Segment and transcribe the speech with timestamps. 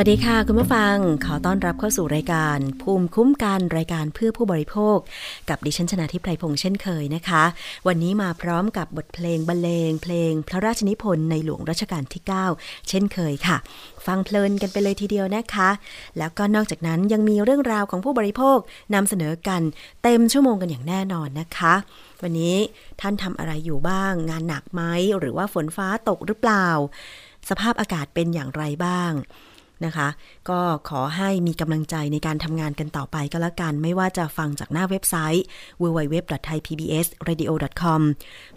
[0.00, 4.98] วัสดีค่ะ คุณผู้ฟัง ขอต้อนรับเข้าสู่รายการ ภูมิคุ้มกันรายการเพื่อผู้บริโภค
[5.48, 7.44] กับดิฉันชนะทิพไพรพงษ์เช่นเคยนะคะ
[7.86, 12.22] วันนี้มาพร้อมกับบทเพลงบรรเลง เพลงพระราชนิพนธ์ในหลวงรัชกาลที่
[12.54, 13.56] 9 เช่นเคยค่ะ
[14.06, 15.70] ฟังเพลินกันไปเลยทีเดียวนะคะ
[16.18, 18.58] แล้วก็นอกจากนั้นยังมีเรื่องราวของผู้บริโภค
[18.94, 19.62] นำเสนอกัน
[20.02, 21.74] เต็มชั่วโมงกันอย่างแน่นอนนะคะ
[22.22, 22.56] วันนี้
[23.00, 24.82] ท่านทำอะไรอยู่บ้าง งานหนักไหม
[25.18, 26.68] หรือว่าฝนฟ้าตกหรือเปล่า
[27.48, 29.12] สภาพอากาศเป็นอย่างไรบ้าง
[29.84, 30.08] นะคะ
[30.50, 35.44] ก็ขอให้มีกำลังใจในการทำงานกันต่อไปก็แล้วกัน ไม่ว่าจะฟังจากหน้าเว็บไซต์
[35.82, 38.00] www.thaipbsradio.com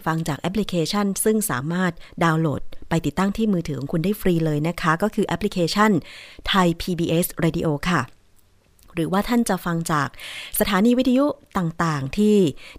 [0.06, 1.92] ฟังจากแอปพลิเคชัน ซึ่งสามารถ
[2.24, 5.90] ดาวน์โหลด ไปติดตั้งที่มือถือของคุณได้ฟรีเลยนะคะ ก็คือแอปพลิเคชัน
[6.52, 8.02] Thai PBS Radio ค่ะ
[8.94, 10.08] หรือว่าท่านจะฟังจาก
[10.60, 11.24] สถานีวิทยุ
[11.58, 12.36] ต่างๆ ที่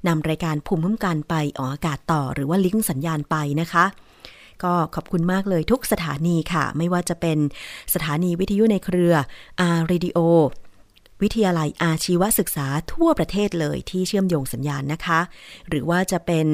[0.07, 3.85] นำรายการภูมิคุ้มกันไปออกอากาศต่อ หรือว่าลิงก์สัญญาณไปนะคะ
[4.63, 7.37] ก็ขอบคุณมากเลยทุกสถานีค่ะ ไม่ว่าจะเป็น
[7.93, 9.13] สถานีวิทยุในเครือ
[9.59, 10.19] R-Radio
[11.21, 15.19] วิทยาลัยอาชีวศึกษาทั่วประเทศเลยที่เชื่อมโยงสัญญาณนะคะ
[15.69, 16.47] หรือว่าจะเป็น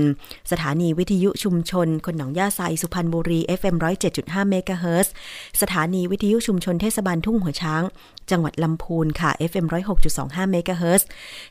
[0.51, 3.75] สถานีวิทยุชุมชน คนหนองหญ้าไซสุพรรณบุรี FM
[4.13, 5.13] 107.5เมกะเฮิรตซ์
[5.61, 7.83] สถานีวิทยุชุมชนเทศบาลทุ่งหัวช้าง
[8.31, 9.65] จังหวัดลำพูนค่ะ FM
[10.09, 11.07] 106.25เมกะเฮิรตซ์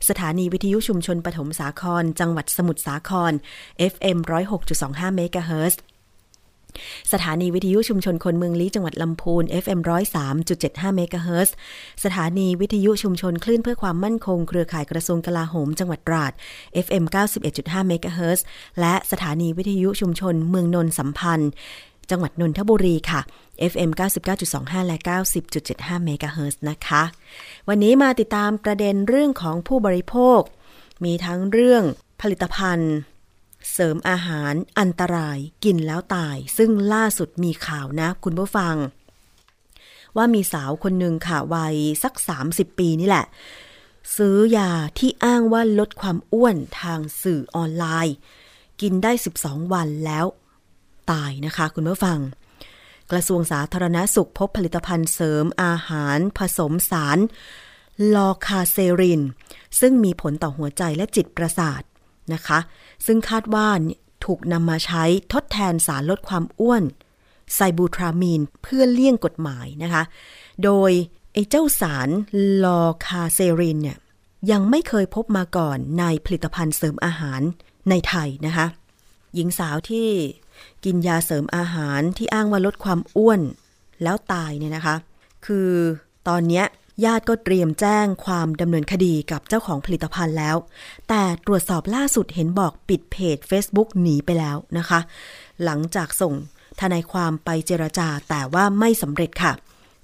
[0.08, 3.32] สถานีวิทยุชุมชนปฐมสาคร จังหวัดสมุทรสาคร
[3.92, 4.18] FM
[4.68, 5.80] 106.25เมกะเฮิรตซ์
[7.12, 9.80] สถานีวิทยุชุมชนคนเมืองลี้จังหวัดลำพูน FM
[10.38, 11.54] 103.75เมกะเฮิรตซ์
[12.04, 16.32] สถานีวิทยุชุมชนคลื่นเพื่อความมั่นคงเครือข่ายกระทรวงกลาโหมจังหวัดตราด
[16.86, 17.04] FM
[17.46, 18.44] 91.5เมกะเฮิรตซ์
[18.80, 21.50] และสถานีวิทยุชุมชนเมืองนนสัมพันธ์
[22.10, 23.20] จังหวัดนนทบุรีค่ะ
[23.72, 23.90] FM
[24.38, 24.96] 99.25 และ
[25.50, 27.02] 90.75เมกะเฮิรตซ์นะคะ
[27.68, 30.40] วันนี้มาติดตามประเด็นเรื่องของผู้บริโภค
[31.04, 31.82] มีทั้งเรื่อง
[32.20, 32.92] ผลิตภัณฑ์
[33.72, 38.76] เสริมอาหารอันตรายกินแล้วตาย ซึ่งล่าสุดมีข่าวนะคุณผู้ฟัง
[40.16, 42.14] ว่ามีสาวคนหนึ่งค่ะวัยสัก
[42.46, 43.26] 30 ปีนี่แหละ
[44.16, 48.16] ซื้อยาที่อ้างว่าลดความอ้วนทางสื่อออนไลน์
[48.80, 49.12] กินได้
[49.42, 50.26] 12 วันแล้ว
[51.10, 52.18] ตายนะคะ คุณผู้ฟัง
[53.10, 57.18] กระทรวงสาธารณาสุขพบผลิตภัณฑ์เสริมอาหารผสมสาร
[58.14, 59.22] ลอคาเซริน
[59.80, 61.82] ซึ่งมีผลต่อหัวใจและจิตประสาท
[62.34, 62.58] นะคะ
[63.06, 63.68] ซึ่งคาดว่า
[64.24, 66.82] ถูกนำมาใช้ทดแทนสารลดความอ้วน
[67.54, 70.02] ไซบูทรามีนเพื่อเลี่ยงกฎหมายนะคะ
[70.64, 70.90] โดย
[71.32, 72.08] ไอ้เจ้าสาร
[72.64, 73.98] ลอคาเซรินเนี่ย
[74.50, 77.40] ยังไม่เคยพบมาก่อนในผลิตภัณฑ์เสริมอาหาร
[77.90, 78.66] ในไทยนะคะ
[79.34, 80.08] หญิงสาวที่
[80.84, 83.40] กินยาเสริมอาหารที่อ้างว่าลดความอ้วน
[84.02, 84.96] แล้วตายเนี่ยนะคะ
[85.46, 85.70] คือ
[86.28, 86.64] ตอนเนี้ย
[87.04, 90.56] ญาติก็เตรียมแจ้งความดำเนินคดีกับเจ้าของผลิตภัณฑ์แล้ว
[91.08, 95.00] แต่ตรวจสอบล่าสุดเห็นบอกปิดเพจ Facebook หนีไปแล้วนะคะ
[95.64, 96.34] หลังจากส่ง
[96.80, 99.52] ทนายความไปเจรจาแต่ว่าไม่สำเร็จค่ะ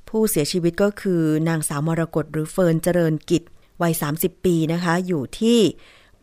[0.09, 3.43] ผู้เสียชีวิตก็คือนางสาวมรกตหรือเฟิร์นเจริญกิจ
[3.83, 5.59] วัย 30 ปีนะคะ อยู่ที่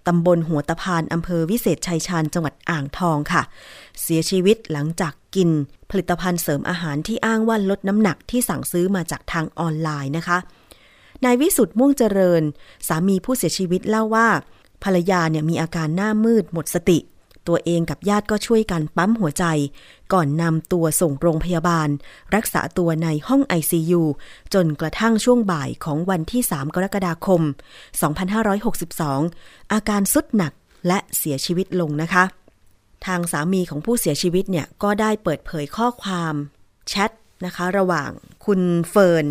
[0.07, 3.41] ตำบลหัวตะพานอำเภอวิเศษชัยชาญจังหวัดอ่างทองค่ะ
[4.01, 5.49] เสียชีวิตหลังจากกิน
[5.89, 10.37] ผลิตภัณฑ์เสริมอาหารที่อ้างว่าลดน้ำหนักที่สั่งซื้อมาจากทางออนไลน์นะคะ
[11.25, 12.43] นายวิสุทธ์ม่วงเจริญ
[12.87, 14.29] สามีผู้เสียชีวิตเล่าว่า
[14.83, 16.99] ภรรยาเนี่ยมีอาการหน้ามืดหมดสติ
[17.47, 19.45] ตัวเองกับญาติก็ช่วยกันปั๊มหัวใจ
[20.13, 21.89] ก่อนนำตัวส่งโรงพยาบาล
[22.35, 24.01] รักษาตัวในห้อง ICU
[24.53, 27.41] จนกระทั่งช่วงบ่ายของวันที่ 3 กรกฎาคม
[28.57, 30.53] 2562 อาการสุดหนัก
[30.87, 32.23] และเสียชีวิตลงนะคะ
[33.05, 36.33] ทางสามีของผู้เสียชีวิตเนี่ยก็ได้เปิดเผยข้อความ
[36.89, 37.11] แชท
[37.45, 38.11] นะคะ ระหว่าง
[38.45, 39.25] คุณเฟิร์น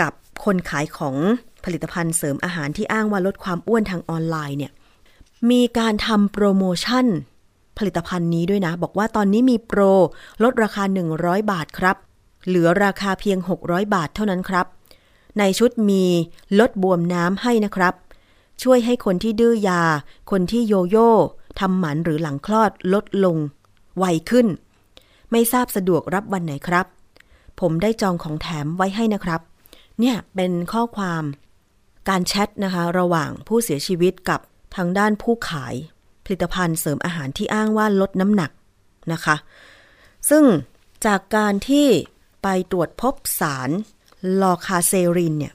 [0.00, 0.12] กับ
[0.44, 1.16] คนขายของ
[1.64, 4.72] ผลิตภัณฑ์เสริมอาหารที่อ้างว่าลดความอ้วนทางออนไลน์เนี่ย
[5.50, 7.06] มีการทำโปรโมชั่น
[7.78, 9.80] ผลิตภัณฑ์นี้ด้วยนะ บอกว่าตอนนี้มีโปร
[10.42, 10.82] ลดราคา
[11.16, 11.96] 100 บาทครับ
[12.46, 14.66] เหลือราคาเพียง 600 บาทเท่านั้นครับ
[15.38, 16.04] ในชุดมี
[16.58, 17.94] ลดบวมน้ำให้นะครับ
[18.62, 19.82] ช่วยให้คนที่ดื้อยา
[20.30, 21.10] คนที่โยโย่
[21.60, 23.36] ทำหมันหรือหลังคลอดลดลง
[23.98, 24.46] ไวขึ้น
[25.30, 26.86] ไม่ทราบสะดวกรับวันไหนครับ
[27.60, 29.40] ผมได้จองของแถมไว้ให้นะครับ
[30.00, 31.24] เนี่ยเป็นข้อความ
[32.08, 34.40] การแชทนะคะ ระหว่างผู้เสียชีวิตกับ
[34.76, 35.74] ทางด้านผู้ขาย
[36.24, 38.50] ผลิตภัณฑ์เสริมอาหารที่อ้างว่าลดน้ำหนัก
[39.12, 39.36] นะคะ
[40.30, 40.44] ซึ่ง
[41.06, 41.86] จากการที่
[42.42, 43.70] ไปตรวจพบสาร
[44.42, 45.54] ลอคาเซรินเนี่ย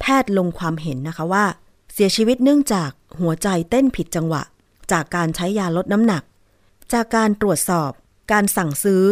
[0.00, 1.44] แพทย์ลงความเห็นนะคะว่า
[1.92, 4.42] เสียชีวิตเนื่องจากหัวใจเต้นผิดจังหวะ
[4.92, 6.22] จากการใช้ยาลดน้ำหนัก
[6.92, 7.90] จากการตรวจสอบ
[8.32, 9.04] การสั่งซื้อ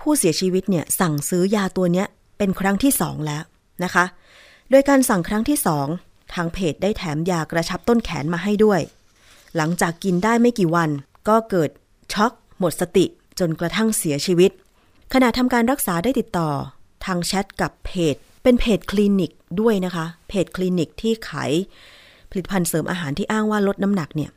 [0.00, 2.04] ผู้เสียชีวิตเนี่ยสั่งซื้อยาตัวนี้
[2.38, 3.42] เป็นครั้งที่สองแล้ว
[3.84, 4.04] นะคะ
[4.70, 5.86] โดยการสั่งครั้งที่สอง
[6.34, 8.80] ทางเพจได้แถมยากระชับต้นแขนมาให้ด้วย
[9.56, 10.90] หลังจากกินได้ไม่กี่วัน
[11.28, 11.70] ก็เกิด
[12.12, 13.04] ช็อกหมดสติ
[13.38, 14.50] จนกระทั่งเสียชีวิต
[15.12, 16.50] ขณะทำการรักษาได้ติดต่อ
[17.04, 21.52] ทางแชทกับเพจ เป็นเพจคลินิกด้วยนะคะ เพจคลินิกที่ขาย
[22.30, 24.30] ผลิตภัณฑ์เสริมอาหารที่อ้างว่าลดน้ำหนักเนี่ย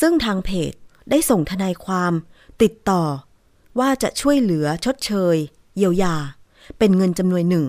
[0.00, 0.72] ซึ่งทางเพจ
[1.10, 2.12] ได้ส่งทนายความ
[2.62, 3.02] ติดต่อ
[3.78, 5.36] ว่าจะช่วยเหลือชดเชย
[5.76, 6.14] เยียวยา
[6.78, 7.66] เป็นเงินจำนวนหนึ่ง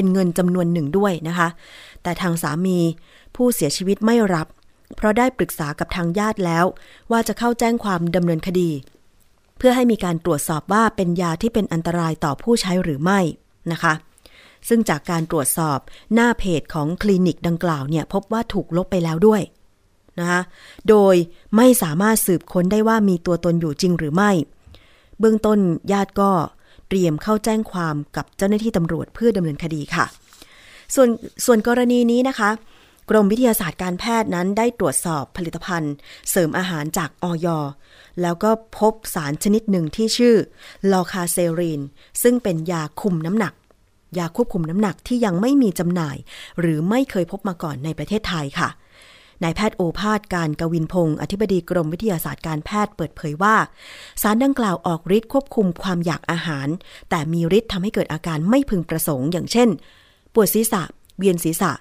[0.00, 1.48] เป็นเงินจำนวนหนึ่งด้วยนะคะ
[2.02, 2.78] แต่ทางสามี
[3.36, 4.46] ผู้เสียชีวิตไม่รับ
[4.96, 6.64] เพราะได้ปรึกษากับทางญาติแล้ว
[7.10, 8.70] ว่าจะเข้าแจ้งความดำเนินคดี
[9.58, 13.20] เพื่อให้มีการตรวจสอบว่าเป็นยาที่เป็นอันตรายต่อผู้ใช้หรือไม่
[13.72, 13.92] นะคะ
[14.68, 15.78] ซึ่งจากการตรวจสอบ
[16.14, 19.42] หน้าเพจของคลินิกดังกล่าวเนี่ยพบว่าถูกลบไปแล้วด้วย
[20.18, 20.40] นะคะ
[20.88, 21.14] โดย
[21.56, 24.30] ไม่สามารถสืบค้นได้ว่ามีตัวตนอยู่จริงหรือไม่
[25.18, 25.58] เบื้องต้น
[25.92, 26.30] ญาติก็
[26.90, 30.06] เตรียมเข้าแจ้งความกับเจ้าหน้าที่ตำรวจเพื่อดำเนินคดีค่ะ
[30.94, 31.08] ส่วน
[31.44, 32.50] ส่วนกรณีนี้นะคะ
[33.10, 35.94] กรมวิทยาศาสตร์การแพทย์นั้นได้ตรวจสอบผลิตภัณฑ์
[36.30, 37.46] เสริมอาหารจากออย
[38.22, 40.36] แล้วก็พบสารชนิดหนึ่งที่ชื่อ
[40.92, 41.80] ลอคาเซรีน
[42.22, 43.54] ซึ่งเป็นยาคุมน้ำหนัก
[44.18, 46.16] ยาควบคุมน้ำหนักที่ยังไม่มีจำหน่าย
[46.60, 48.68] หรือไม่เคยพบมาก่อนในประเทศไทยค่ะ
[49.42, 53.56] นายแพทย์โอภาสการกวินพงศ์อธิบดีกรมวิทยาศาสตร์การแพทย์เปิดเผยว่า
[54.22, 56.68] สารดังกล่าวออกฤทธิ์ควบคุมความอยากอาหาร
[57.10, 59.68] แต่มีฤทธิ์ทำให้เกิดอาการไม่พึงประสงค์ อย่างเช่น
[60.34, 60.82] ปวดศีรษะ
[61.18, 61.72] เวียนศีรษะ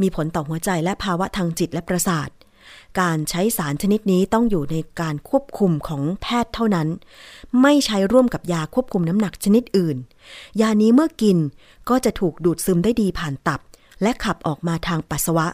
[0.00, 2.28] มีผลต่อหัวใจและภาวะทางจิตและประสาท
[3.00, 6.88] การใช้สารชนิดนี้ต้องอยู่ในการควบคุมของแพทย์เท่านั้น
[7.62, 9.96] ไม่ใช้ร่วมกับยาควบคุมน้ำหนักชนิดอื่น
[10.60, 11.38] ยานี้เมื่อกิน
[11.88, 13.60] ก็จะถูกดูดซึมได้ดีผ่านตับ
[14.02, 15.46] และขับออกมาทางปัสสาวะ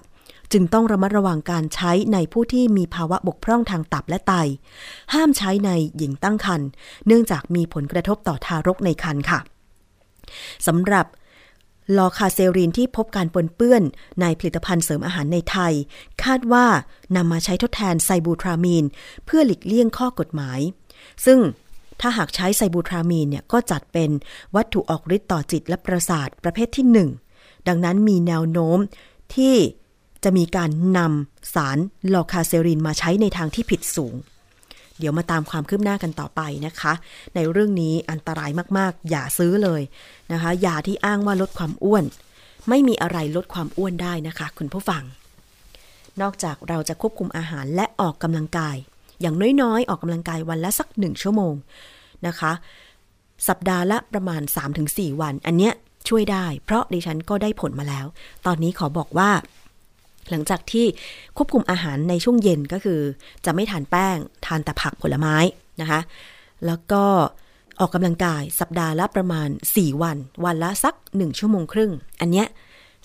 [0.52, 4.35] จึงต้องระมัดระวังการใช้ในผู้ที่มีภาวะบกพร่องทางตับและไต
[5.14, 6.68] ห้ามใช้ในหญิงตั้งครรภ์
[7.06, 9.38] เนื่องจากมีผลกระทบต่อทารกในครรภ์ค่ะ
[10.66, 11.06] สำหรับ
[11.97, 13.82] ลอคาเซรีนที่พบการปนเปื้อน
[14.21, 15.73] ในผลิตภัณฑ์เสริมอาหารในไทย
[16.25, 16.66] คาดว่า
[17.16, 18.85] นำมาใช้ทดแทนไซบูทรามีน
[19.26, 20.61] เพื่อหลีกเลี่ยงข้อกฎหมาย
[21.25, 21.38] ซึ่ง
[22.00, 24.11] ถ้าหากใช้ไซบูทรามีนเนี่ยก็จัดเป็น
[24.54, 26.87] วัตถุออกฤทธิ์ต่อจิตและประสาทประเภทที่
[27.26, 28.78] 1 ดังนั้นมีแนวโน้ม
[29.35, 29.54] ที่
[30.25, 31.79] จะมีการนำสาร
[32.14, 34.14] ลอคาเซรินมาใช้ในทางที่ผิดสูง
[34.99, 36.93] เดี๋ยวมาตามความคืบหน้ากันต่อไปนะคะ
[37.35, 39.83] ในเรื่องนี้อันตรายมากๆ อย่าซื้อเลย
[40.33, 42.05] นะคะยาที่อ้างว่าลดความอ้วน
[42.69, 45.02] ไม่มีอะไรลดความอ้วนได้นะคะ คุณผู้ฟัง
[46.21, 48.76] นอกจากเราจะควบคุมอาหารและออกกำลังกาย
[49.21, 51.55] อย่างน้อยๆ ออกกำลังกายวันละสักหนึ่งชั่วโมง
[52.26, 52.52] นะคะ
[53.49, 54.43] สัปดาห์ละประมาณ
[54.83, 55.73] 3-4 วัน อันเนี้ย
[56.09, 58.07] ช่วยได้ เพราะดิฉันก็ได้ผลมาแล้ว
[58.47, 59.31] ตอนนี้ขอบอกว่า
[60.31, 60.87] หลังจากที่
[61.37, 63.00] ควบคุมอาหารในช่วงเย็นก็คือ
[63.45, 65.37] จะไม่ทานแป้ง ทานแต่ผักผลไม้
[65.81, 66.00] นะคะ
[66.67, 67.05] แล้วก็
[67.81, 72.47] ออกกำลังกายสัปดาห์ละประมาณ 4 วัน วันละสัก 1 ชั่วโมงครึ่ง อันเนี้ย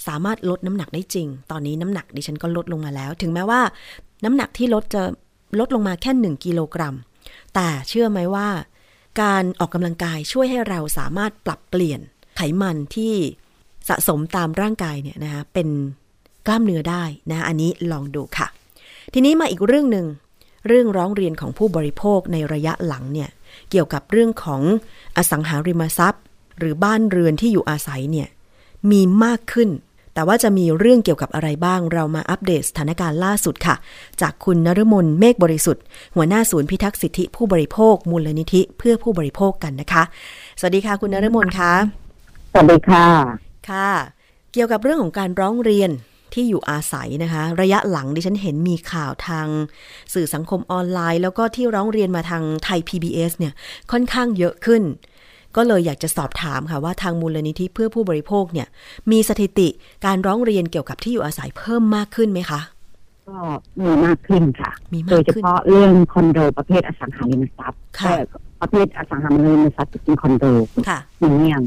[0.08, 3.62] สามารถลดน้ำหนักได้จริง ตอนนี้น้ำหนักดิฉันก็ลดลงมาแล้ว ถึงแม้ว่า
[4.24, 5.04] น้ำหนักที่ลดจะ
[5.60, 6.96] ลดลงมาแค่ 1 กิโลกรัม
[7.56, 8.48] แต่เชื่อไหมว่า
[9.22, 12.00] การออกกำลังกายช่วยให้เราสามารถปรับเปลี่ยน
[12.36, 13.14] ไขมันที่
[13.90, 15.68] สะสมตามร่างกายเนี่ยนะคะเป็น
[16.48, 18.48] กล้ามเนื้อได้นะอันนี้ลองดูค่ะ
[19.14, 20.06] ทีนี้มาอีกเรื่องหนึ่ง
[20.68, 23.30] เรื่องร้องเรียนของผู้บริโภคในระยะหลังเนี่ย
[23.70, 24.62] เกี่ยวกับเรื่องของ
[25.18, 26.24] อสังหาริมทรัพย์
[26.60, 28.28] หรือบ้านเรือนที่อยู่อาศัยเนี่ย
[28.92, 29.70] มีมากขึ้น
[30.14, 33.76] แต่ว่าจะมีเรื่องเกี่ยวกับอะไรบ้าง เรามาอัปเดตสถานการณ์ล่าสุดค่ะ
[34.22, 35.84] จากคุณนฤมลเมฆบริสุทธิ์
[36.16, 40.04] หัวหน้าศูนย์พิทักษ์สิทธิผู้บริโภค มูลนิธิเพื่อผู้บริโภคกันนะคะ
[40.60, 41.74] สวัสดีค่ะ คุณนฤมลคะ
[42.52, 43.06] สวัสดีค่ะ
[43.70, 43.90] ค่ะ
[44.54, 45.90] เกี่ยวกับเรื่องของการร้องเรียน
[46.34, 49.48] ที่อยู่อาศัยนะคะ ระยะหลังดิฉันเห็นมีข่าวทาง
[50.14, 53.54] สื่อสังคมออนไลน์ แล้วก็ที่ร้องเรียนมาทางไทย PBS เนี่ย
[53.92, 54.84] ค่อนข้างเยอะขึ้น
[55.56, 58.68] ก็เลยอยากจะสอบถามค่ะว่าทางมูลนิธิเพื่อผู้บริโภคเนี่ย
[59.12, 59.70] มีสถิติ
[60.06, 62.60] การร้องเรียนเกี่ยวกับที่อยู่อาศัยเพิ่มมากขึ้นไหมคะ
[63.28, 63.40] ก็
[63.82, 68.24] มีมากขึ้นค่ะมีมากโดยเฉขึ้นพาะเรื่องคอนโดประเภทอสังหาริมทรัพย์ค่ะเอ่อ
[68.62, 70.46] ประเภทอสังหาริมทรัพย์ที่เป็นคอนโด
[70.90, 71.62] ค่ะมิเนียม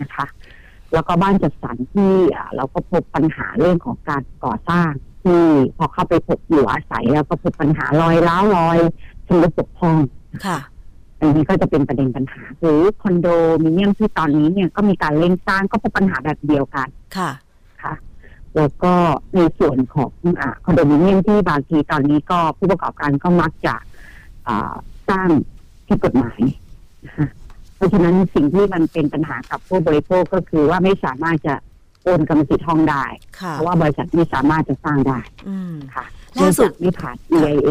[0.00, 0.26] นะคะ
[0.92, 4.90] แล้วก็บ้านจัดสรรที่อ่าเราก็พบปัญหาเรื่องของการก่อสร้าง
[5.22, 5.42] ที่
[5.76, 8.78] พอเข้าไปพบอยู่อาศัยแล้วก็พบปัญหารอยร้าวรอย
[9.26, 9.96] ชำรุดบกพร่อง
[10.46, 10.58] ค่ะ
[11.18, 13.28] อันนี้ก็จะเป็นประเด็นปัญหาหรือคอนโด
[13.62, 17.30] มิเนียมที่ตอนนี้เนี่ยก็มีการเร่งสร้างก็พบปัญหาแบบเดียวกันค่ะ
[17.82, 17.94] ค่ะ
[18.56, 18.94] แล้วก็
[19.36, 23.74] ในส่วนของอ่าคอนโดมิเนียมที่บางทีตอนนี้ก็ผู้ประกอบการก็มักจะ
[24.48, 24.74] อ่า
[25.08, 25.28] สร้าง
[25.86, 26.40] ที่กฎหมาย
[27.06, 27.41] นะคะเพ
[27.82, 31.54] ราะฉะนั้นสิ่งที่มันเป็นปัญหากับผู้บริโภคก็คือว่าไม่สามารถจะ
[32.04, 33.04] โอนกรรมสิทธิ์ห้องได้
[33.40, 36.04] ค่ะเพราะว่าบริษัทไม่สามารถจะสร้างได้อืมค่ะ
[36.38, 37.70] ล่าสุดเนื่องจกไม่ผ่าน EIA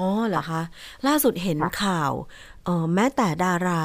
[0.00, 0.62] อ๋อเหรอคะ
[1.06, 2.12] ล่าสุดเห็นค่ะข่าว
[2.64, 3.82] เออแม้แต่ดารา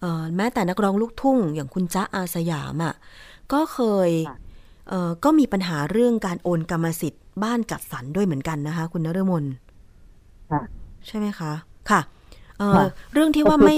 [0.00, 2.94] เออแม้แต่นักร้องลูกทุ่ง อย่างคุณจ๊ะอาสยามอะ่ะ
[3.52, 4.10] ก็เคย
[4.88, 9.44] เออก็มีปัญหาเรื่องการโอนกรรมสิทธิ์บ้านจัดสรรด้วยเหมือนกันนะคะ คุณนฤมล
[10.50, 10.62] ค่ะ
[11.06, 11.52] ใช่ไหมคะ
[11.90, 12.00] ค่ะ
[12.58, 13.74] เออค่ะเรื่องที่ก็ว่าคือไม่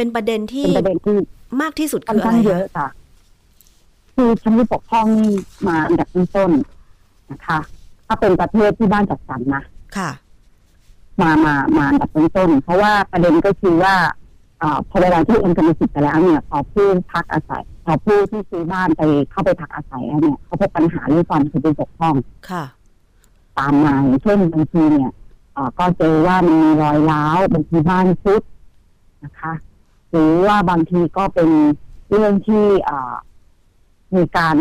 [0.00, 1.16] เป็นประเด็นเป็นประเด็นที่เป็นประเด็นที่
[1.60, 5.34] มากที่สุดค่อคืนออะข้าไรงเยอะคะค่ะคคือชำรุดปกพร่องนี่
[5.66, 7.58] มาอันดับต้นๆนะคะ
[8.06, 9.62] ถ้าเป็นประเทศที่บ้านจัดสรรนะ
[9.96, 10.10] ค่ะ
[11.20, 13.94] มามามาอันดับต้นๆเพราะว่าประเด็นก็คือว่า
[14.58, 22.14] เอ่อพอเวลาที่เอ็นกรรมสิทธิ์ไปแล้วเนี่ยพอผู้พักอาศัยพอผู้ที่ซื้อบ้านไปเข้าไปพักอาศัยแล้วเนี่ยเขาพบปัญหาเรื่องความคือเป็นปกพร่อง
[22.50, 22.64] ค่ะ
[23.58, 25.10] ตามมาอย่างเช่นบางทีเนี่ย
[25.54, 28.42] เอ่อก็เจอว่ามันมีรอยร้าวบางทีบ้านซุด
[29.24, 29.52] นะคะ
[30.10, 31.50] หรือว่าบางทีก็เป็น
[32.10, 33.14] เรื่องที่เอ่อ
[34.16, 34.56] มีการ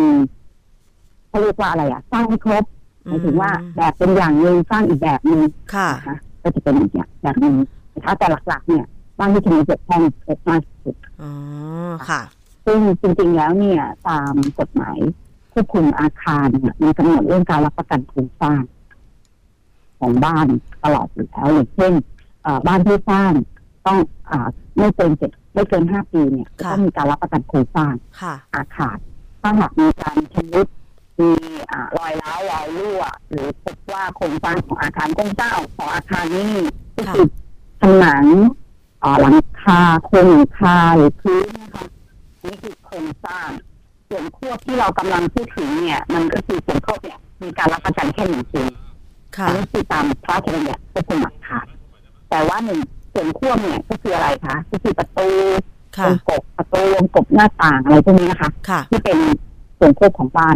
[1.27, 2.63] เขาเรียกว่าอะไรอะสร้างไม่ครบ
[3.05, 5.41] หมายถึงว่าแบบเป็นอย่างหนึ่งสร้างอีกแบบหนึ่ง
[5.73, 7.55] ค่ะนะคะก็จะเป็นอีกอย่างแบบหนึ่ง
[7.95, 8.85] นะคะแต่หลักๆ เนี่ย
[9.19, 11.31] บ้านที่จะมีเกี่ยวข้องเกิดมากที่สุดอ๋อ
[12.09, 12.21] ค่ะ
[12.65, 14.97] ซึ่งจริงๆแล้วเนี่ย ตามกฎหมาย
[15.53, 18.61] ควบคุมอาคารเนี่ยมีกำหนดเรื่องการรับประกันโครงสร้าง
[19.99, 20.47] ของบ้าน
[20.83, 21.93] ตลอดอยู่แล้วอย่างเช่น
[22.43, 23.31] เอ่อบ้านที่สร้าง
[23.87, 23.97] ต้อง
[24.29, 28.97] อ่าไม่เกินเจ็ดไม่เกินห้าปีเนี่ยค่ะต้องมีการรับประกันโครงสร้างค่ะอาคาร
[29.41, 30.67] ถ้าหากมีการชำรุด
[31.19, 31.31] มี
[31.71, 36.53] อ่ารอยร้าวรอยรั่ว หรือพบว่าโครงสร้างของอาคารโครงสร้างของอาคารนี่
[36.97, 37.25] ก็คือ
[37.81, 38.25] ผนัง
[39.01, 41.85] เอ่อหลังคาโครงหลังคาหรือพื้นนะคะ
[42.45, 43.47] นี่คือโครงสร้าง
[44.09, 48.63] ส่วนควบที่เรากำลังพูดถึงเนี่ย มันก็คือส่วนควบเนี่ยมีการรับประกันแค่หนึ่งปี
[49.37, 51.65] ค่ะอันนี้คือตามพระราชบัญญัติควบคุมอาคาร
[52.29, 52.79] แต่ว่าหนึ่ง
[53.13, 55.41] ส่วนควบเนี่ยก็คืออะไรคะก็คือประตูว
[55.97, 59.17] ค่ะงกบประตูวงกบหน้าต่างอะไรพวกนี้นะคะค่ะที่เป็น
[59.79, 60.55] ส่วนควบของบ้าน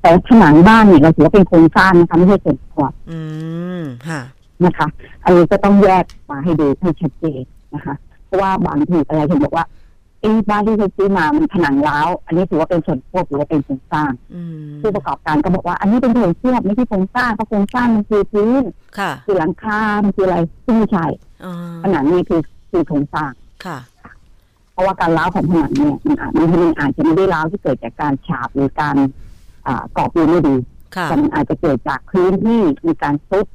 [0.00, 3.18] แต่ผนังบ้านเนี่ยเราถือว่าเป็นโครงสร้างนะคะไม่ใช่ส่วนควบอื
[3.80, 4.20] มค่ะ
[4.64, 4.86] นะคะ
[5.24, 7.42] อันนี้ก็ต้องแยกมาให้ดูให้ชัดเจน
[7.74, 7.94] นะคะ
[8.26, 9.64] เพราะว่าบางทีอะไรเห็นบอกว่า
[10.20, 18.62] เอ้บ้านที่เขาซื้อมามันผนังร้าวอันนี้ถือว่าเป็นส่วนควบหรือว่าเป็นโครงสร้างอืมผู้ประกอบการก็บอกว่า อันนี้เป็นส่วนควบไม่ใช่โครงสร้างเพราะโครงสร้างมันคือพื้น
[18.98, 21.06] ค่ะคือหลังคา มันคืออะไรซึ่งไม่ใช่
[21.44, 23.30] อ๋อผนังนี่คือคือโครงสร้าง
[23.64, 23.78] ค่ะ
[24.72, 28.96] เพราะว่าการร้าวของผนังเนี่ยมันอาจมันมันอาจจะไม่ได้ร้าวที่เกิดจากการฉาบหรือการ
[29.66, 30.56] อ่ากรอบปูนไม่ดี
[30.96, 33.46] ค่ะแต่มันอาจจะเกิดจากพื้นที่มีการซุด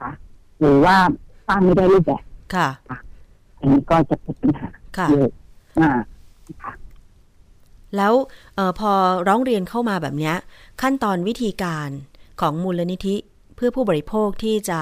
[0.00, 0.12] ค่ะ
[0.60, 0.96] หรือว่า
[1.48, 2.22] สร้างไม่ได้รูปแบบ
[2.54, 2.68] ค่ะ
[3.58, 5.30] อันนี้ก็จะเป็นปัญหาค่ะเยอะ
[5.80, 6.02] มาก
[6.50, 6.74] นะ
[7.96, 8.14] แล้ว
[8.58, 8.92] ออพอ
[9.28, 10.32] ร้องเรียนเข้ามาแบบนี้
[10.82, 11.88] ขั้นตอนวิธีการ
[12.40, 13.16] ของมูลนิธิ
[13.56, 14.80] เพื่อผู้บริโภคที่จะ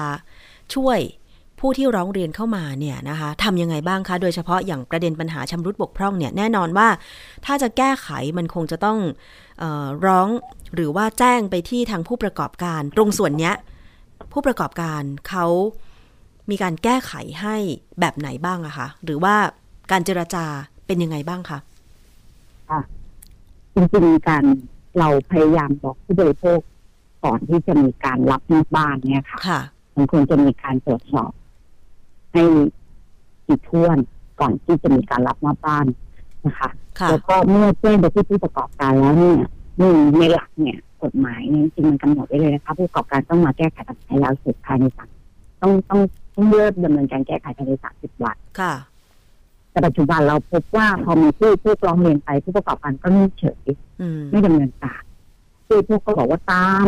[0.75, 0.99] ช่วย
[1.59, 6.87] ผู้ที่ร้องเรียนเข้ามาเนี่ยนะคะทำยังไงบ้างคะ โดยเฉพาะอย่างประเด็นปัญหาชำรุดบกพร่องเนี่ยแน่นอนว่า
[7.45, 8.99] ถ้าจะแก้ไขมันคงจะต้อง
[9.61, 10.27] ออร้อง
[10.75, 13.55] หรือว่าแจ้งไปที่ทางผู้ประกอบการ ตรงส่วนเนี้ย
[14.31, 15.45] ผู้ประกอบการเขา
[16.49, 17.55] มีการแก้ไขให้
[17.99, 19.35] แบบไหนบ้างอะคะ หรือว่า
[19.91, 20.45] การเจรจา
[20.91, 21.59] เป็นยังไงบ้างคะ
[23.75, 24.43] จริงๆการ
[24.99, 26.59] เราพยายามบอกผู้บริโภค
[27.25, 29.61] ก่อนที่จะมีการรับนอกบ้านเนี่ยค่ะค่ะ
[29.95, 31.31] มันควรจะมีการตรวจสอบ
[32.33, 32.43] ให้
[33.45, 33.97] ถี่ถ้วน
[34.39, 35.85] ก่อนที่จะมีการรับนอกบ้าน
[36.45, 39.39] นะคะค่ะแล้วก็เมื่อแจ้งไปที่ผู้ประกอบการแล้วเนี่ย
[39.79, 45.09] หนึ่งในหลักเนี่ย กฎหมายเนี่ยจริงๆมันกำหนดไว้เลยนะคะผู้ประกอบการต้องมาแก้ไขปัญหาแล้วเสร็จภายในสาม
[45.61, 46.01] ต้องต้อง
[46.35, 48.73] ต้องเริ่มดำเนินการแก้ไขภายในสามสิบวันค่ะ
[49.71, 53.67] แต่ปัจจุบันเราพบว่าพอมีผู้ผู้ร้องเรียนไปผู้ประกอบการก็นิ่งเฉย
[54.01, 55.01] อืมไม่ดำเนินการ
[55.67, 56.87] ผู้ผู้ก็บอกว่าตาม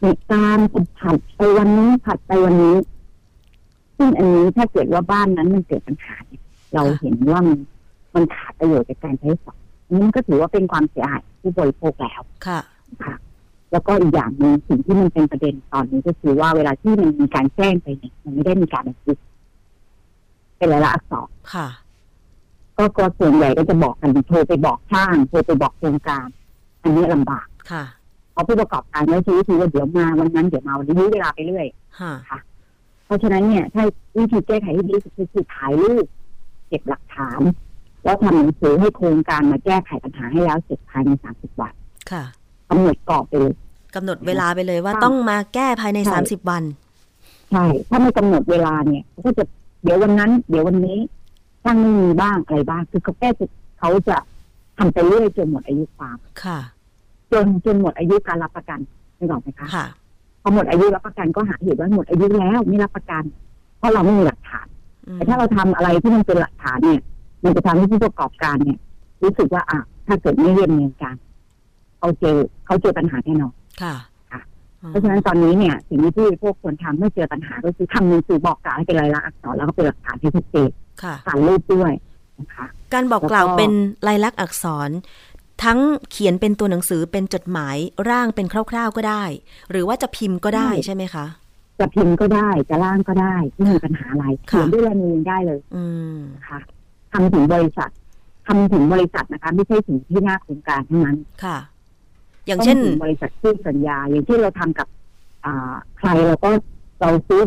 [0.00, 0.66] เหตุการณ์
[0.98, 2.76] ผัดไปวันนี้ผัดไปวันนี้
[3.96, 6.42] ซึ่งอันนี้ถ้าเกิดว่าบ้านนั้นมันเกิดปัญหาเนี่ย
[6.74, 7.58] เราเห็นว่ามัน
[8.14, 12.60] มันขาดประโยชน์จากการใช้สอยอันนี้มันก็ถือว่าเป็นความเสียหายผู้บริโภคแล้วค่ะ
[13.04, 13.14] ค่ะ
[13.72, 19.18] แล้วก็อีกอย่างหนึ่งสิ่งที่มันเป็นประเด็นตอนนี้ก็คือว่าเวลาที่มันมีการแจ้งไปเนี่ยมันไม่ได้มีการบันทึก
[20.58, 21.66] เป็นรายละอักษรค่ะ
[22.78, 26.26] ก็ก็ส่วนใหญ่ก็จะบอกกันโทรไปบอกช่างโทรไปบอกโครงการ
[26.82, 27.84] อันนี้ลำบากค่ะ
[28.32, 31.66] เพราะผู้ประกอบการไม่ใช้วิธีว่าเดี๋ยวมาวันนั้นเดี๋ยวมาวันนี้ยื้อเวลาไปเรื่อย
[32.00, 32.38] ค่ะ
[33.06, 33.82] เพราะฉะนั้นเนี่ยถ้า
[34.18, 36.04] วิธีแก้ไขที่ดีที่สุดคือถ่ายรูป
[36.68, 37.40] เก็บหลักฐาน
[38.04, 41.72] แล้วทำหนังสือให้โครงการมาแก้ไขปัญหาให้แล้วเสร็จภายในสามสิบวัน
[42.10, 42.24] ค่ะ
[42.70, 43.54] กำหนดกรอบไปเลย
[43.94, 46.62] กำหนดเวลาไปเลยว่าค่ะต้องมาแก้ภายในใช่สามสิบวัน
[47.50, 49.44] ใช่ ถ้าไม่กำหนดเวลาเนี่ยเขาก็จะ
[49.82, 50.98] เดี๋ยววันนั้น เดี๋ยววันนี้
[51.64, 53.46] ช่างไม่มีบ้างอะไรบ้าง คือเขาแก้จะ
[53.78, 54.16] เขาจะ
[54.78, 56.58] ทำไปเรื่อยจนหมดอายุความค่ะ
[57.32, 58.78] จนจนหมดอายุการรับประกัน
[59.16, 59.86] ไม่บอกไหมคะค่ะ
[60.42, 63.22] พอหมดอายุรับประกันก็หาเหตุว่าหมดอายุแล้วไม่รับประกัน
[63.78, 64.66] เพราะเราไม่มีหลักฐาน
[65.06, 67.00] อืมแต่ถ้าเราทำอะไรที่มันเป็นหลักฐานเนี่ย
[67.44, 68.78] มันจะทำให้ผู้ประกอบการเนี่ย
[69.22, 71.16] รู้สึกว่าอะถ้าเกิดไม่เรียนเงินการ
[71.98, 74.13] เขาเจอเขาเจอปัญหาแน่นอนค่ะค่ะอืม
[74.90, 80.70] เพราะฉะนั้นตอนนี้เนี่ยสิ่งที่ผู้บริโภคควรทำเมื่อเจอปัญหาก็คือทำหนังสือบอกกล่าวให้เป็นลายลักษณ์อักษรแล้วก็เป็นหลักฐานที่ชัดเจน
[81.02, 81.92] ค่ะถ่ายรูปด้วย
[82.40, 83.72] นะคะการบอกกล่าวแล้วก็เป็น
[84.06, 84.90] ลายลักษณ์อักษร
[85.64, 85.78] ทั้ง
[86.10, 87.76] เขียนเป็นตัวหนังสือเป็นจดหมาย
[88.10, 89.24] ร่างเป็นคร่าว ๆก็ได้
[89.70, 91.26] หรือว่าจะพิมพ์ก็ได้ใช่ไหมคะ
[91.80, 96.60] จะพิมพ์ก็ได้จะร่างก็ได้ไม่มีปัญหาอะไรค่ะเขียนด้วยลายมือยังได้เลย อืมนะคะ
[97.12, 97.90] ทำถึงบริษัท
[98.46, 101.58] ทำถึงบริษัทนะคะ ไม่ใช่ถึงที่หน้าโครงการเท่านั้นค่ะ
[102.46, 104.88] อย่างเช่นต้องถึงบริษัทคู่สัญญา อย่างที่เราทำกับ
[105.44, 106.48] อ่า ใครเราก็
[107.00, 107.42] เราซื้อ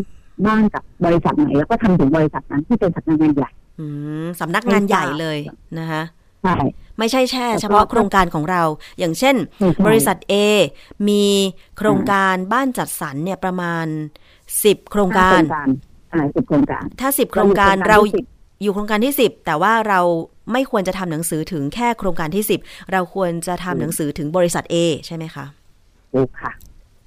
[0.46, 3.86] บ้านกับบริษัทไหนแล้วก็ทำถึงบริษัทนั้นที่เป็นสำนักงานใหญ่อื
[4.24, 5.38] มสำนักงานใหญ่เลย
[5.78, 6.02] นะคะ
[6.42, 6.54] ใช่
[6.98, 8.62] ไม่ใช่แช่แล้วก็เฉพาะโครงการของเรา
[8.98, 10.34] อย่างเช่นใช่ใช่บริษัท A
[11.08, 11.24] มี
[11.76, 13.86] โครงการบ้านจัดสรรเนี่ยประมาณ
[14.64, 15.68] สิบโครงการโครงการ
[16.12, 18.26] อ่าสิบโครงการ ถ้าสิบโครงการเราที่สิบ
[18.62, 20.00] อยู่โครงการที่สิบแต่ว่าเรา
[20.52, 22.60] ไม่ควรจะทำหนังสือถึงแค่โครงการที่สิบ
[22.92, 24.74] เราควรจะทำหนังสือถึงบริษัท A
[25.06, 25.44] ใช่ไหมคะ
[26.12, 26.52] ถูกค่ะ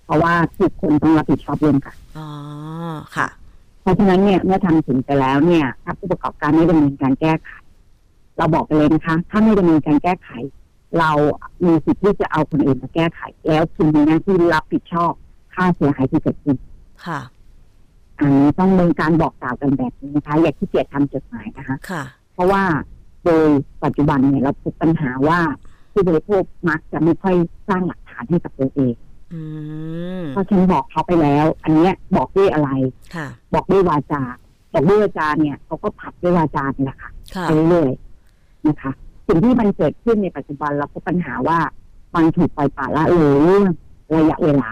[0.06, 2.28] เพราะว่าทุกคนต้องรับผิดชอบร่วมกันอ๋อ
[3.16, 3.28] ค่ะ
[3.82, 7.50] เพราะฉะนั้นเนี่ยเมื่อทำถึงไปแล้วเนี่ยถ้าผู้ประกอบการไม่ดำเนินการแก้ไข
[8.38, 10.30] เราบอกไปเลยนะคะ ถ้าไม่ดำเนินการแก้ไข
[11.00, 11.12] เรา
[11.66, 15.12] มีสิทธิ์ที่จะเอาคนอื่นมาแก้ไข แล้วคุณมีหน้าที่รับผิดชอบ
[15.54, 16.56] ค่าเสียหายที่เกิดขึ้น
[17.06, 17.20] ค่ะ
[18.22, 22.04] อันนี้ต้องดำเนินการบอกกล่าวกันแบบนี้นะคะ อย่าขี้เกียจทำจดหมายนะคะ ค่ะ
[22.34, 22.64] เพราะว่า
[23.26, 23.48] โดย
[23.84, 25.40] ปัจจุบันเนี่ยเราพบปัญหาว่า
[25.92, 27.36] ผู้บริโภคมักจะไม่ค่อย
[27.68, 28.96] สร้างหลักฐานให้กับตัวเอง
[29.34, 29.42] อื
[30.22, 32.70] มเพราะฉันบอกเขาไปแล้ว อันเนี้ยบอกด้วยอะไร
[33.16, 34.24] ค่ะ บอกด้วยวาจา
[34.74, 38.92] บอกด้วยวาจาเนี่ยเขาก็ผัดด้วยวาจานี่แหละค่ะค่ะ ไปเรื่อยๆนะคะ
[39.28, 41.60] สิ่งที่มันเกิดขึ้นในปัจจุบันเราพบปัญหาว่า
[42.16, 43.64] มันถูกปล่อยปละละเลยเรื่อง
[44.18, 44.70] ระยะเวลา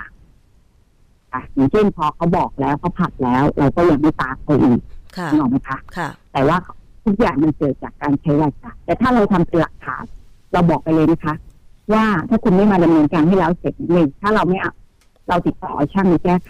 [1.33, 4.79] อะอย่างเช่นพอเขาบอกแล้วเขาผัดแล้ว เราก็ยังไม่ตามเขาอีก
[5.17, 6.57] ค่ะนึกออกไหมคะค่ะแต่ว่า
[7.05, 10.03] ทุกอย่างมันเกิดจากการใช้วาจาแต่ถ้าเราทำเป็นหลักฐาน
[10.53, 11.33] เราบอกไปเลยนะคะ
[11.93, 14.73] ว่าถ้าคุณไม่มาดำเนินการให้แล้วเสร็จหนึ่งถ้าเราไม่เอา
[15.29, 16.49] เราติดต่อช่างมาแก้ไข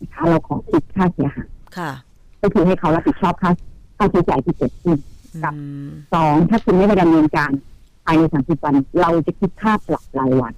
[0.00, 1.90] นะคะเราขอคิดค่าเสียหายค่ะ
[2.42, 3.50] ก็คือให้เขารับผิดชอบค่า
[3.96, 4.98] ค่าใช้จ่ายที่เกิดขึ้น
[5.42, 7.50] ครับอืมสองถ้าคุณไม่มาดำเนินการ
[8.04, 10.52] ภายในสามสิบวัน เราจะคิดค่าปรับรายวัน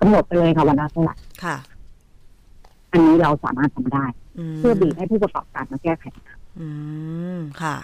[0.00, 1.56] กำหนดไปเลยค่ะวันละเท่าไหร่ค่ะ
[2.92, 4.04] อันนี้เราสามารถทำได้
[4.52, 6.04] มเพื่อบีบให้ผู้ประกอบการมาแก้ไข
[6.60, 6.68] อื
[7.36, 7.76] มค่ะ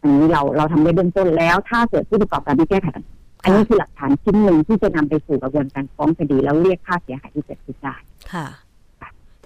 [0.00, 7.96] อันนี้เราเราทำได้เบื้องต้นแล้วถ้าเกิดผู้ประกอบการไม่แก้ไขปัญหาอันนี้คือหลักฐานชิ้นหนึ่งที่จะนำไปสู่กระบวนการฟ้องคดีแล้วเรียกค่าเสียหายที่เกิดขึ้นได้
[8.32, 8.46] ค่ะ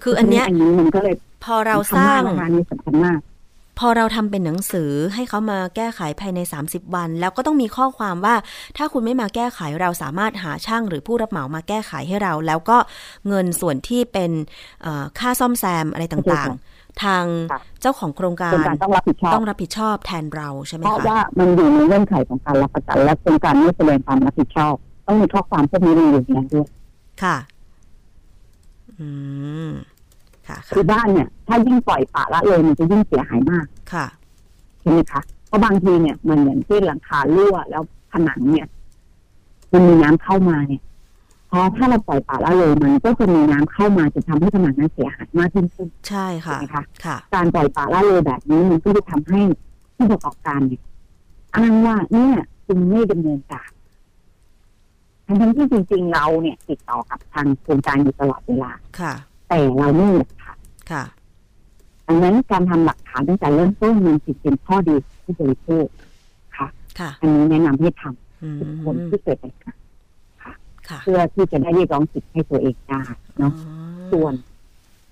[0.03, 3.19] คืออันเนี้ยอันนี้มันก็เลย พอเราสร้างทำให้งานนี้สำคัญมาก
[3.79, 8.35] พอเราทำเป็นหนังสือให้เขามาแก้ไขภายใน 30 วัน แล้วก็ต้องมีข้อความว่า
[8.77, 12.79] ถ้าคุณไม่มาแก้ไขเราสามารถหาช่างหรือผู้รับเหมามาแก้ไขให้เรา แล้วก็
[13.29, 14.31] เงินส่วนที่เป็น
[14.83, 24.75] เอ่อค่าซ่อมแซมอะไรต่างๆ ทางค่ะเจ้าของโครงการโครงการต้องรับผิดชอบต้องรับผิดชอบแทนเราใช่ไหมเพราะคะว่ามันอยู่ในเงื่อนไขของการรับประกันและโครงการไม่แสดงความรับผิดชอบ
[25.07, 26.69] ต้องมีข้อความพวกนี้อยู่ในนั้นด้วย
[27.23, 27.37] ค่ะ
[29.01, 29.09] อื
[29.69, 29.71] ม
[30.49, 34.07] ค่ะคือบ้านเนี่ยถ้ายิ่งปล่อยปละละเลยมันจะยิ่งเสียหายมากค่ะ
[34.81, 37.83] ใช่ไหมคะเพราะบางทีเนี่ยมันเหมือนที่หลังคารั่วแล้ว
[38.13, 38.67] ผนังเนี่ย
[39.73, 40.83] มันมีน้ำเข้ามาเนี่ย
[41.51, 49.41] พอถ้าเราปล่อยปละละเลยมันก็จะมีน้ำเข้ามาจะทำให้ผนังนั้นเสียหายมากยิ่งขึ้นใช่ค่ะใช่ไหมคะค่ะการปล่อยปละละเลยแบบนี้มันก็จะทำให้
[49.97, 50.83] ผู้ประกอบการเนี่ย
[51.57, 53.71] อ้างว่าเนี่ยคุณไม่ดำเนินการ
[55.27, 59.15] ทั้งๆที่จริง ๆ เราเนี่ย ติดต่อกับทางโครงการอยู่ตลอดเวลาค่ะ
[59.49, 60.59] แต่เราไม่มีหลักฐาน
[60.91, 61.05] ค่ะ
[62.07, 65.87] ดังนั้นการทำหลักฐานตั้งแต่เริ่มต้นมันจึงเป็นข้อดีของผู้บริโภค
[66.57, 66.67] ค่ะ
[66.99, 69.73] ค่ะ อันนี้แนะนำให้ทำอืทุกคนมที่เกิดปัญหา
[70.43, 73.03] ค่ะเพื่อที่จะได้เรียกร้องสิทธิ์ให้ตัวเองได้
[73.39, 73.75] เนาะอ๋อ
[74.13, 74.35] ส่วน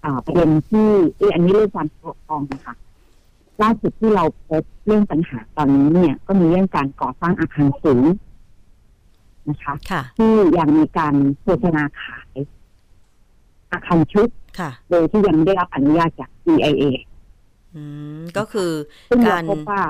[0.05, 2.75] อ่าประเด็นที่เอยอันนี้เรื่องความปกครองนะคะ
[3.62, 8.05] ล่าสุดที่เราพบเรื่องปัญหาตอนนี้เนี่ย ก็มีเรื่องการก่อสร้างอาคารสูง
[9.49, 12.24] นะคะค่ะที่ยังมีการโฆษณาขาย
[13.75, 16.85] อาคารชุดค่ะ โดยที่ยังไม่ได้รับอนุญาตจาก EIA
[17.75, 17.83] อื
[18.19, 18.71] มก็คือ
[19.11, 19.83] ซึ่งเราการพบว่า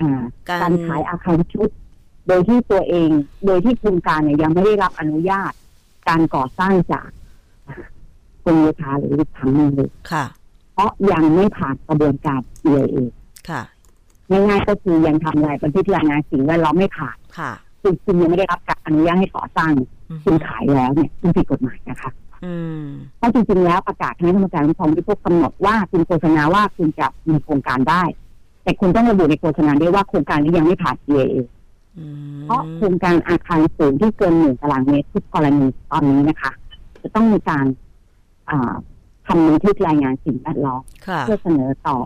[0.00, 1.68] อ่าการการขายอาคารชุด
[2.28, 3.10] โดยที่ตัวเอง
[3.46, 5.52] โดยที่โครงการเนี่ยยังไม่ได้รับอนุญาต
[6.08, 7.08] การก่อสร้างจาก
[8.44, 10.24] กรมโยธาหรือทางนึงเลยค่ะ
[10.74, 12.96] เพราะยังไม่ผ่านกระบวนการ EIA
[13.48, 13.62] ค่ะ
[14.30, 19.72] ง่ายๆก็คือยังทำลายบันทึกรายงานสิ่งแวดล้อมไม่ผ่านค่ะคือคุณยังไม่ได้รับการอนุญาตให้ก่อสร้าง
[20.10, 22.21] อืมคุณขายแล้วเนี่ยคุณผิดกฎหมายนะคะอืม
[23.16, 28.02] เพราะจริงๆแล้วประกาศคณะกรรมการคุ้มครองผู้บริโภคกำหนดว่าคุณโฆษณาว่าคุณจะมีโครงการได้
[28.62, 31.36] แต่คุณต้องระบุในโฆษณาด้วยว่าโครงการนี้ยังไม่ผ่าน EIA
[31.98, 32.04] อื
[32.40, 36.52] มเพราะโครงการอาคารสูงที่เกินหนึ่งตารางเมตรทุกกรณีตอนนี้นะคะ
[37.02, 37.66] จะต้องมีการ
[38.50, 38.74] อ่า
[39.26, 41.96] ทำบันทึกรายงานสิ่งแวดล้อมค่ะเพื่อเสนอต่อ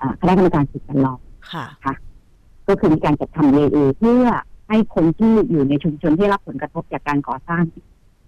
[0.00, 1.20] อาคณะกรรมการสิ่งแวดล้อม
[1.52, 1.94] ค่ะ
[2.68, 4.24] ก็คือมีการจัดทำ EIA เพื่อ
[4.68, 7.62] ให้คนที่อยู่ในชุมชนที่รับผลกระทบจากการก่อสร้าง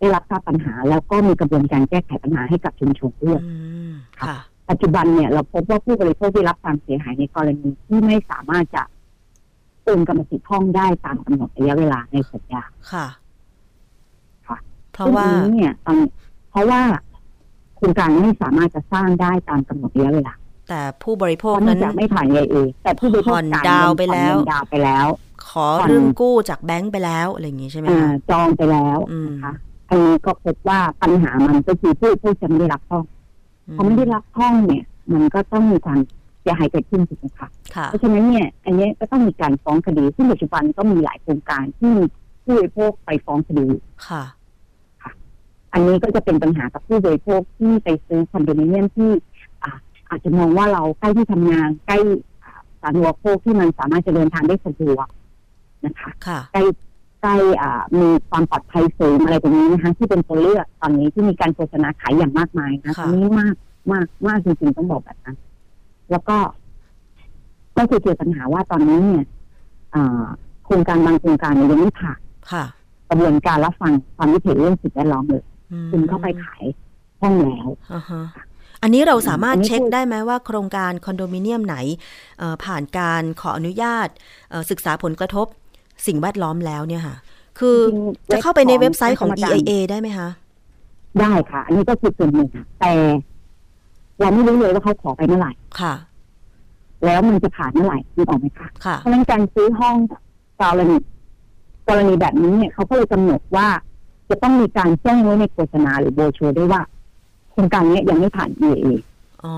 [0.04, 3.54] ได้รับทราบปัญหา แล้วก็มีกระบวนการแก้ไขปัญหาให้กับชุมชนด้วยอื
[3.90, 4.36] มค่ะ
[4.70, 8.82] ปัจจุบันเนี่ยเราพบว่าผู้บริโภคที่รับความเสียหายในกรณีที่ไม่สามารถจะ
[9.82, 12.62] โอนกรรมสิทธิ์ห้องได้ตามกำหนดระยะเวลาในสัญญา
[12.92, 13.06] ค่ะ
[14.46, 14.58] ค่ะ
[14.92, 15.98] เพราะว่าซึ่งอันนี้เนี่ยตอน
[16.50, 16.80] เพราะว่า
[17.76, 20.34] โครงการไม่สามารถจะสร้างได้ตามกำหนดระยะเวลา
[20.68, 25.06] แต่ผู้บริโภเพคราะนั้เนื่อนงจากไม่ผ่านเอแต่ผู้บริโภผ่คอนจ่ยดาวน์เงิไปแล้วผ่อนเงินดาวน์ไปแล้ว
[25.48, 29.54] ขอเรื่องกู้จากแบงก์ไปแล้วอะไรอย่างงี้ใช่ไหมอ่าคะจองไปแล้วอืมนะคะ
[29.88, 33.04] อันนี้ก็พบว่าปัญหามันก็คือผู้ผู้จะไม่ได้รับห้อง
[33.76, 35.98] พอไม่ได้รับห้องเนี่ย มันก็ต้องมีความ
[36.40, 42.04] เสียหายเกิดขึ้นถูกไหมคะค่ะเพราะฉะนั้นเนี่ยอันนี้ก็ต้องมีการฟ้องคดีซึ่งปัจจุบันก็มีหลายโครงการที่มี
[42.44, 43.66] ผู้บริโภคไปฟ้องคดี
[44.08, 44.22] ค่ะ
[45.72, 49.10] อันนี้ก็จะเป็นปัญหากับผู้บริโภคที่ไปซื้อคอนโดมิเนียมที่
[49.62, 49.72] อ่า
[50.08, 51.98] อาจจะมองว่าเราใกล้ที่ทำงานใกล้
[52.44, 55.06] อ่าสาธารณูปโภคที่มันสามารถจะเดินทางได้สะดวก
[55.86, 56.62] นะคะค่ะใกล้
[57.24, 63.54] ใกล้อ่ามีความปลอดภัยสูงอะไรตรงนี้นะคะที่เป็นตัวเลือกตอนนี้ที่มีการโฆษณาขายอย่างมากมายนะค่ะตอนนี้มาก
[63.92, 65.36] มากมากจริงๆต้องบอกแบบนั้น
[66.10, 66.36] แล้วก็
[67.76, 69.24] ก็คือเจอปัญหาว่าตอนนี้เนี่ย
[69.94, 70.24] อ่า
[70.64, 72.20] โครงการบางโครงการเนี่ยยังไม่ผ่าน
[72.52, 72.64] ค่ะ
[73.08, 76.64] กระบวนการรับฟังความคิดเห็นเรื่องสิ่งแวดล้อมเลยอืมคุณเข้าไปขาย
[77.20, 78.22] ห้องแล้วอ่าฮะ
[78.82, 81.76] อันนี้เราสามารถอันนี้เช็คคือได้ไหมว่าโครงการคอนโดมิเนียมไหน
[82.38, 84.08] เอ่อผ่านการขออนุญาต
[84.50, 85.46] เอ่อศึกษาผลกระทบ
[86.06, 87.16] สิ่งแวดล้อมแล้วเนี่ยค่ะ
[87.58, 90.28] คือจริงๆจะเข้าไปในเว็บไซต์ของกรรมการ EIA ได้ไหมคะ
[91.20, 92.48] ได้ค่ะ อันนี้ก็คือส่วนหนึ่ง
[92.80, 92.92] แต่
[94.20, 95.94] เราไม่รู้เลยว่าเขาขอไปเมื่อไหร่ค่ะ
[97.04, 99.96] แล้วมันจะผ่านเมื่อไหร่นึกออกไหมคะค่ะเพราะฉะนั้นการซื้อห้อง
[100.60, 100.96] กรณี
[101.88, 103.68] กรณีแบบนี้เนี่ยเขาก็เลยกำหนดว่า
[104.30, 106.82] จะต้องมีการแจ้งไว้ในโฆษณาหรือโบรชัวร์ด้วยว่า
[107.52, 108.86] โครงการเนี้ยยังไม่ผ่าน EA
[109.44, 109.56] อ๋อ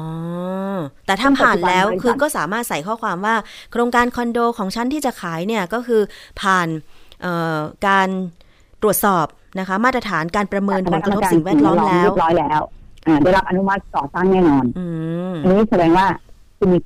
[1.07, 3.35] แต่ถ้าผ่านแล้วปัจจุบันคือก็สามารถใส่ข้อความว่า
[3.73, 6.01] โครงการคอนโดของฉันที่จะขายเนี่ยก็คือ
[6.41, 6.69] ผ่าน
[7.23, 8.09] เอ่อการ
[8.83, 9.27] ตรวจสอบ
[9.59, 12.61] นะคะ มาตรฐานการประเมินผลกระทบสิ่งแวดล้อมแล้วเรียบร้อยแล้ว
[13.07, 14.85] อ่าได้รับอนุมัติก่อสร้างแน่นอนอื
[15.33, 16.07] มอันนี้แสดงว่า
[16.59, 16.79] คุณมี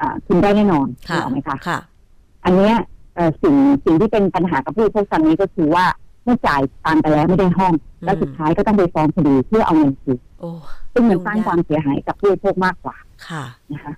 [0.00, 1.78] อ่าคุณได้แน่นอนนึค่ะกออกไหมคะค่ะ
[2.44, 2.74] อันเนี้ย
[3.14, 5.84] เอ่อสิ่งสิ่งที่เป็นปัญหากับผู้บริโภคตอนนี้ก็คือว่า
[6.26, 7.72] เมื่อจ่ายตามไปแล้วไม่ได้ห้อง
[8.04, 10.50] แล้วสุดท้ายก็ต้องไปฟ้องคดีเพื่อเอาเงินคืนโอ้
[10.92, 12.96] ซึ่งมันยุ่งสร้างยากความเสียหายกับผู้บริโภคมากกว่า
[13.28, 13.94] ค่ะนะคะ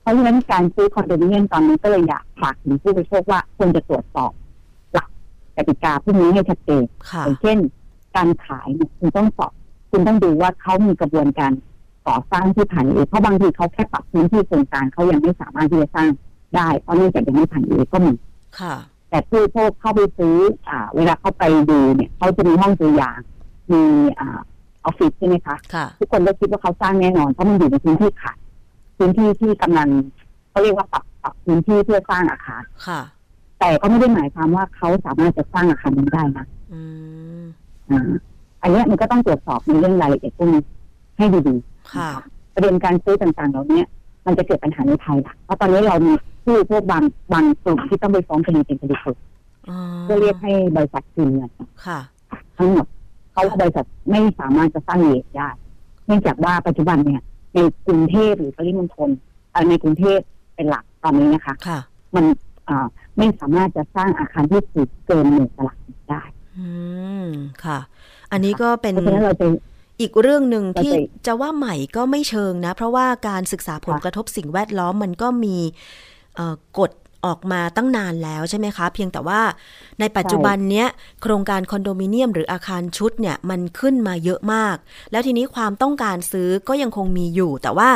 [0.00, 4.32] เพราะฉะนั้นการซื้อคอนโดมิเนียมตอนนี้ก็เลยอยากฝากถึงผู้บริโภคว่าควรจะตรวจสอบ
[4.94, 5.08] หลัก
[5.56, 7.58] กติกาพวกนี้ให้ชัดเจนค่ะอย่างเช่น
[8.16, 9.52] การขายเนี่ยคุณต้องสอบ
[9.90, 11.52] คุณต้องดูว่าเขามีกระบวนการ
[12.06, 16.08] ก่อสร้างที่ผ่านเอเพราะบางทีเขาแค่ปรับพื้นที่โครงการเขายังไม่สามารถที่จะสร้าง
[16.56, 18.12] ได้เพราะเนื่องจากยังไม่ผ่านเอก็มี
[18.60, 18.74] ค่ะ
[19.10, 20.36] แต่ผู้บริโภคเข้าไปซื้อ
[20.68, 23.18] อ่า เวลาเข้าไปดูเนี่ยเขาจะมีห้องตัวอย่าง
[23.72, 23.82] มี
[24.18, 24.38] อ่า
[24.84, 28.38] ออฟฟิศใช่ไหมคะค่ะทุกคนก็คิดว่าเขาสร้างแน่นอนเพราะมันอยู่ในพื้นที่ขาด
[28.98, 29.88] พื้นที่ที่กำลัง
[30.50, 33.00] เขาเรียกว่าปรับปรับพื้นที่เพื่อสร้างอาคารค่ะ
[33.58, 36.82] แต่ก็ไม่ได้หมายความว่าเขาสามารถจะสร้างอาคารนี้ได้นะอื
[37.40, 37.44] ม
[37.90, 38.10] อ่า
[38.62, 40.62] อันเนี้ยมันก็ต้องตรวจสอบในเรื่องรายละเอียดพวกนี้
[41.18, 42.10] ให้ดีๆค่ะ
[42.54, 43.82] ประเด็นการซื้อต่างๆเหล่านี้
[44.26, 46.12] มันจะเกิดปัญหาในไทยละเพราะตอนนี้เรามี
[46.44, 47.02] ผู้บริโภคบาง
[47.32, 49.16] บางกลุ่มที่ต้องไปฟ้องคดีเป็นคดีสุด
[49.70, 51.50] อ๋อเพื่อเรียกให้บริษัทคืนเงิน
[51.86, 52.00] ค่ะ
[52.58, 52.86] ทั้งหมด
[53.32, 55.48] เขาว่าบริษัทไม่สามารถจะสร้างเหตุได้
[56.06, 57.22] เนื่องจากว่าปัจจุบันเนี่ย
[57.54, 59.10] ในกรุงเทพหรือปริมณฑล
[59.52, 60.18] เอ่อในกรุงเทพ
[60.54, 61.78] เป็นหลักตอนนี้นะคะค่ะ
[62.14, 62.24] มัน
[62.68, 62.86] อ่า
[63.18, 66.22] ไม่สามารถจะสร้างอาคารที่สูงเกินหนึ่งตารางเมตรได้
[66.58, 66.68] อื
[67.26, 67.28] ม
[67.64, 67.78] ค่ะ
[68.32, 69.46] อันนี้ก็เป็นเพราะฉะนั้นเราจะ
[70.00, 75.56] อีกเรื่องหนึ่งเราที่จะจะว่าใหม่ก็ไม่เชิงนะ เพราะว่าการศึกษาผลกระทบสิ่งแวดล้อมมันก็มี
[76.36, 76.92] เอ่อกฎ
[77.26, 79.40] ออกมาตั้งนานแล้วใช่ไหมคะ เพียงแต่ว่า
[80.00, 80.86] ในปัจจุบันเนี้ย
[81.22, 84.76] โครงการคอนโดมิเนียมหรืออาคารชุดเนี่ยมันขึ้นมาเยอะมาก
[85.10, 87.90] แล้วทีนี้ความต้องการซื้อก็ยังคงมีอยู่ แต่ว่า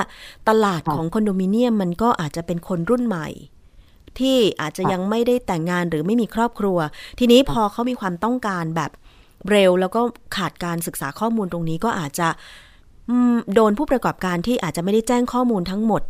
[0.48, 3.28] ตลาดของคอนโดมิเนียมมันก็อาจจะเป็นคนรุ่นใหม่
[4.18, 6.78] ที่อาจจะยังไม่ได้แต่งงานหรือไม่มีครอบครัว
[7.18, 8.90] ทีนี้พอเขามีความต้องการแบบ
[9.50, 10.00] เร็วแล้วก็
[10.37, 12.28] ขาดการศึกษาข้อมูลตรงนี้ก็อาจจะ
[13.55, 16.02] โดนผู้ประกอบการที่อาจจะไม่ได้แจ้งข้อมูลทั้งหมด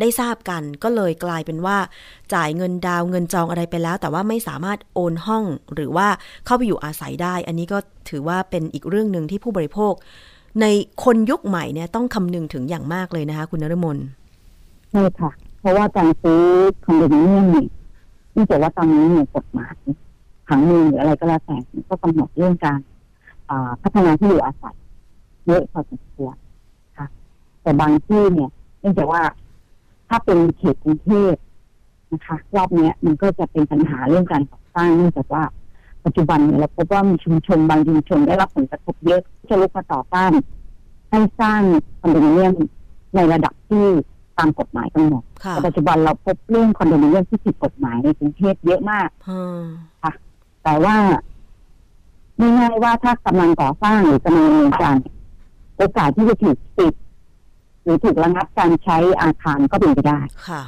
[0.00, 1.76] ได้ทราบกันก็เลยกลายเป็นว่า
[2.34, 6.08] จ่ายเงินดาวเงินจองอะไรไปแล้ว แต่ว่าไม่สามารถโอนห้องหรือว่า
[6.46, 7.78] เข้าไปอยู่อาศัยได้ อันนี้ก็
[8.10, 9.92] ถือว่าเป็นอีกเรื่องหนึ่งที่ผู้บริโภค
[10.60, 10.66] ใน
[11.04, 13.96] คนยุคใหม่เนี่ยต้องคำนึงถึงอย่างมากเลยนะคะ คุณนรมน
[14.90, 16.40] ใช่ค่ะ เพราะว่าการซื้อ
[16.84, 17.66] คอนโดมิเนียมนี่
[18.32, 19.76] เนื่องจากว่าตอนนี้เนี่ยกฎหมาย
[20.48, 21.56] ผังเมืองหรืออะไรก็แล้วแต่
[21.88, 22.80] ก็กำหนดเรื่องการ
[23.50, 24.76] อ่าพัฒนาที่อยู่อาศัย
[25.46, 26.36] เยอะพอสมควร
[26.96, 27.06] ค่ะ
[27.62, 29.22] แต่บางที่เนี่ยเนื่องจากว่า
[30.08, 31.34] ถ้าเป็นเขตกรุงเทพ
[32.12, 35.42] นะคะรอบเนี้ยมันก็จะเป็นปัญหาเรื่องการก่อสร้างเนื่องจากว่า
[36.04, 40.32] ปัจจุบันเนี่ยเราพบว่ามีชุมชนบางชุมชนได้รับผลกระทบเยอะจะลุกมาต่อต้าน
[41.10, 41.62] ให้สร้าง
[42.00, 42.54] คอนโดมิเนียม
[43.14, 43.86] ในระดับที่
[44.38, 49.62] ตามกฎหมายกำหนดค่ะแต่ปัจจุบันเราพบเรื่องคอนโดมิเนียมที่ผิดกฎหมายในกรุงเทพเยอะมากอืม
[50.66, 50.96] แต่ว่า
[52.38, 54.96] ไม่ง่ายว่าถ้ากำลังก่อสร้างหรือกำลังดำเนินการ
[55.76, 56.94] โอกาสที่จะถูกปิด
[57.84, 60.62] หรือถูกระงับการใช้อาคารก็เป็นไปได้ค่ะ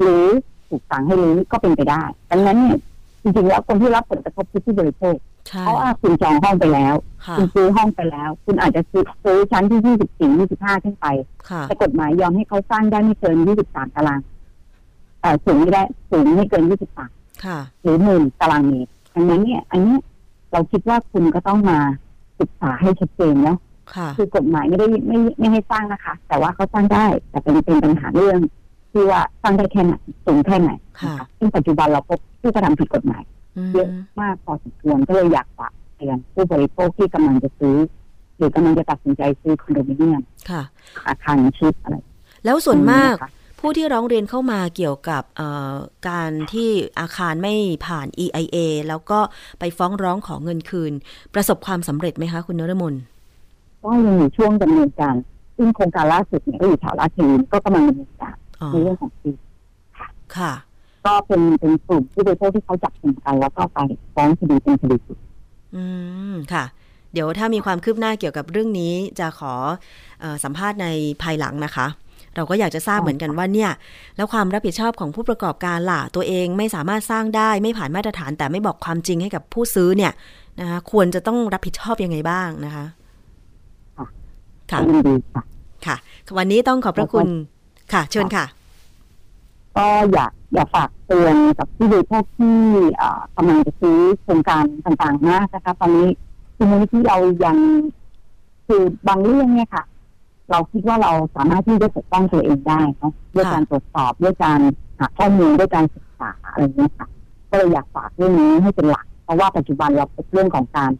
[0.00, 0.24] หรือ
[0.68, 2.78] ถูกสั่งให้รื้อก็เป็นไปได้ดังนั้นเนี่ย
[3.22, 5.16] จริงๆแล้วคนที่รับผลกระทบคือผู้บริโภค
[5.48, 6.94] ใช่เพราะว่าคุณจองห้องไปแล้ว
[7.26, 11.06] ค่ะคุณซื้อห้องไปแล้ว คุณอาจจะซื้อซื้อชั้นที่ยี่สิบสี่ยี่สิบห้าขึ้นไป
[11.50, 14.20] ค่ะแต่กฎหมายยอมให้เขาสร้างได้ไม่เกินยี่สิบสามตาราง
[15.20, 17.10] เอ่อสูงไม่ได้สูงไม่เกินยี่สิบสาม
[17.44, 20.00] ค่ะหรือหมื่นตารางเมตร ดังนั้นเนี่ยอันเนี้ย
[20.52, 21.78] เราคิดว่าคุณก็ต้องมา
[22.40, 23.58] ศึกษาให้ชัดเจนเนาะ
[23.94, 28.38] ค่ะคือกฎหมายไม่ได้ไม่ไม่ให้สร้างนะคะ แต่ว่าเขาสร้างได้ แต่เป็นเป็นปัญหาเรื่อง
[28.92, 29.94] ที่ว่าสร้างได้แค่ไหน
[30.26, 30.70] สูงแค่ไหน
[31.00, 33.22] ค่ะนซึ่งปัจจุบันเราพบผู้กระทำผิดกฎหมาย
[33.56, 33.88] อืมเยอะ
[34.20, 37.76] มากพอสมควรก็เลยอยากฝากเตือนผู้บริโภคที่กำลังจะซื้อ
[38.36, 40.62] หรือกำลังจะตัดสินใจซื้อคอนโดมิเนียมค่ะ
[41.08, 41.96] อาคารชิดอะไร
[42.44, 43.30] แล้วส่วนมากนะคะ
[43.64, 45.74] ผู้ที่ร้องเรียนเข้ามาเกี่ยวกับเอ่อ
[46.08, 46.70] การที่
[47.00, 47.54] อาคารไม่
[47.86, 48.56] ผ่าน EIA
[48.88, 49.20] แล้วก็
[49.58, 50.92] ไปฟ้องร้องขอเงินคืน
[51.34, 52.94] ประสบความสำเร็จไหมคะคุณนรมน
[53.82, 55.14] ก็ยังอยู่ช่วงดำเนินการ
[55.56, 59.30] ซึ่งโครงการล่าสุดเนี่ยก็อยู่แถวราชเทวีก็กำลังดำเนินการอ๋อในเรื่องของฟี
[60.36, 60.52] ค่ะ
[61.06, 63.78] ก็เป็นเป็นกลุ่มผู้บริโภคที่เขาจับกลุ่มกันแล้วก็ไป
[64.14, 65.18] ฟ้องคดีเป็นคดีสุด
[65.76, 65.84] อื
[66.32, 66.64] มค่ะ
[67.12, 69.54] เดี๋ยวถ้ามีความคืบหน้าเกี่ยวกับเรื่องนี้จะขอ
[70.20, 70.86] เออสัมภาษณ์ใน
[71.22, 71.86] ภายหลังนะคะ
[72.36, 73.70] เราก็อยากจะทราบเหมือนกันว่าเนี่ย
[74.16, 80.12] แล้วความรับผิดชอบของผู้ประกอบการล่ะตัวเองไม่สามารถสร้างได้ไม่ผ่านมาตรฐาน แต่ไม่บอกความจริงให้กับผู้ซื้อเนี่ย
[80.60, 82.84] นะคะควรจะต้องรับผิดชอบยังไงบ้างนะคะ
[83.96, 84.06] ค่ะ
[84.70, 85.42] ค่ะยินดีค่ะ
[85.86, 85.96] ค่ะ
[86.38, 87.28] วันนี้ต้องขอบพระคุณ
[87.92, 88.44] ค่ะ เชิญค่ะ
[89.76, 92.58] ก็อยากอยากฝากเตือนกับผู้บริโภคที่
[92.96, 96.08] เอ่อกำลังจะซื้อโครงการต่างๆมากนะคะตอนนี้
[96.56, 97.56] คือมูลนิธิเรายัง
[98.66, 99.84] คือบางเรื่องเนี่ยค่ะ
[100.52, 104.60] เราคิดว่าเราสามารถที่จะปกป้องตัวเองได้เนาะด้วยการตรวจสอบด้วยการ
[104.98, 107.08] หาข้อมูลด้วยการศึกษาอะไรอย่างเงี้ยค่ะ
[107.50, 110.90] ก็เลยอยากฝากเรื่องนี้ให้เป็นหลัก เพราะว่าปัจจุบันเราพบเรื่องของการ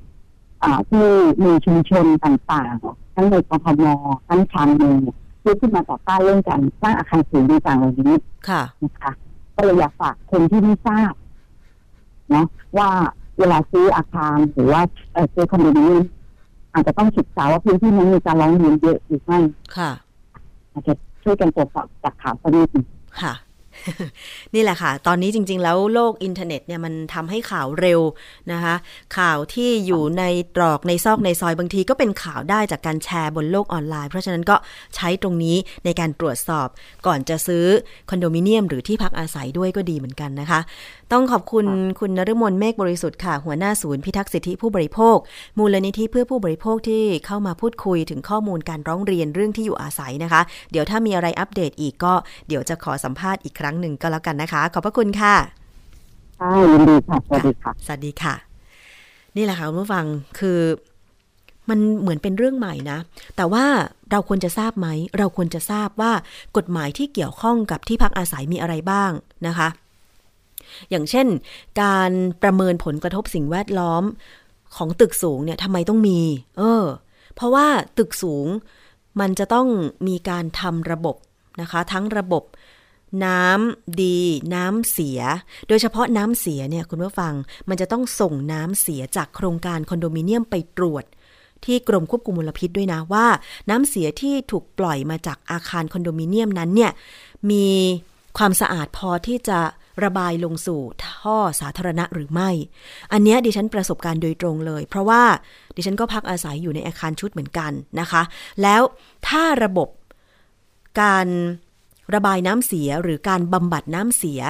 [0.62, 1.07] อ่าที่
[1.45, 3.85] มีชุมชนต่างๆ ทั้งในกทม
[4.29, 8.15] ทั้งชานเมืองเนี่ยที่ขึ้นมาต่อต้านเรื่องการสร้างอาคารสูงต่างๆเหล่านี้
[8.49, 9.12] ค่ะนะคะ
[9.57, 11.12] ก็เลยอยากฝากคนที่ไม่ทราบ
[12.31, 12.47] เนาะ
[12.79, 12.88] ว่า
[13.38, 16.03] เวลาซื้ออาคารหรือว่าเอ่อซื้อคอนโดมิเนียม
[16.75, 19.39] อาจจะต้องศึกษาว่าพื้นที่นั้นมีการร้องเรียนเยอะหรือไม่
[19.77, 19.91] ค่ะ
[20.73, 22.85] อาจจะช่วยกันตรวจสอบจากข่าวสักนิดหนึ่ง
[23.23, 23.35] ค่ะ
[24.55, 28.01] นี่แหละค่ะ ตอนนี้จริง ๆ แล้วโลกอินเทอร์เน็ตเนี่ยมันทำให้ข่าวเร็ว
[28.53, 28.75] นะคะ
[29.19, 30.25] ข่าวที่อยู่ใน
[30.57, 34.57] ตรอกในซอกในซอยบางทีก็เป็นข่าวได้จากการแชร์บนโลกออนไลน์ เพราะฉะนั้นก็
[34.95, 36.69] ใช้ตรงนี้ในการตรวจสอบ
[37.07, 37.65] ก่อนจะซื้อ
[38.11, 40.61] คอนโดมิเนียมหรือที่พักอาศัยด้วยก็ดีเหมือนกันนะคะ
[41.12, 41.66] ต้องขอบคุณ
[42.01, 45.16] คุณนฤมลเมฆบริสุทธิ์ค่ะ หัวหน้าศูนย์พิทักษ์สิทธิผู้บริโภค
[45.59, 52.14] มูลนิธิเพื่อผู้บริโภคที่เข้ามาพูดคุยถึงข้อมูลการร้องเรียนเรื่องที่อยู่อาศัยนะคะ เดี๋ยวถ้ามีอะไรอัปเดตอีกก็
[52.48, 55.35] เดี๋ยวจะขอสัมภาษณ์อีกครั้งหนึ่งก็แล้วกันนะคะ ขอบพระคุณค่ะ
[56.40, 58.35] ค่ะยินดีค่ะสวัสดีค่ะสวัสดีค่ะ
[59.37, 60.05] นี่แหละค่ะคุณผู้ฟัง
[60.38, 60.59] คือ
[61.70, 62.98] มันเหมือนเป็นเรื่องใหม่นะ
[63.37, 63.64] แต่ว่า
[64.11, 66.12] เราควรจะทราบไหม เราควรจะทราบว่า
[66.57, 69.11] กฎหมายที่เกี่ยวข้องกับที่พักอาศัยมีอะไรบ้าง
[69.46, 69.68] นะคะ
[70.91, 71.27] อย่างเช่น
[71.83, 72.11] การ
[72.43, 74.05] ประเมินผลกระทบสิ่งแวดล้อม
[74.77, 76.21] ของตึกสูงเนี่ยทำไมต้องมี
[76.59, 76.85] เออ
[77.35, 77.67] เพราะว่า
[77.99, 78.47] ตึกสูง
[79.21, 79.69] มันจะต้อง
[80.09, 81.17] มีการทำระบบ
[81.61, 82.45] นะคะ ทั้งระบบ
[83.25, 84.19] น้ำดี
[84.55, 85.21] น้ำเสีย
[85.69, 87.35] โดยเฉพาะน้ำเสียเนี่ยคุณผู้ฟัง
[87.69, 91.05] มันจะต้องส่งน้ำเสียจากโครงการคอนโดมิเนียมไปตรวจ
[91.65, 93.27] ที่กรมควบคุมมลพิษด้วยนะว่า
[93.71, 96.93] น้ำเสียที่ถูกปล่อยมาจากอาคารคอนโดมิเนียมนั้นเนี่ย
[97.51, 97.67] มี
[98.39, 99.59] ความสะอาดพอที่จะ
[100.05, 102.50] ระบายลงสู่ท่อสาธารณะหรือไม่
[103.12, 105.22] อันเนี้ยดิฉันประสบการณ์โดยตรงเลย เพราะว่า
[105.76, 108.22] ดิฉันก็พักอาศัยอยู่ในอาคารชุดเหมือนกันนะคะ
[108.62, 108.83] แล้ว
[109.28, 109.88] ถ้าระบบ
[111.00, 111.26] การ
[112.14, 114.40] ระบายน้ำเสียหรือการบำบัดน้ำเสีย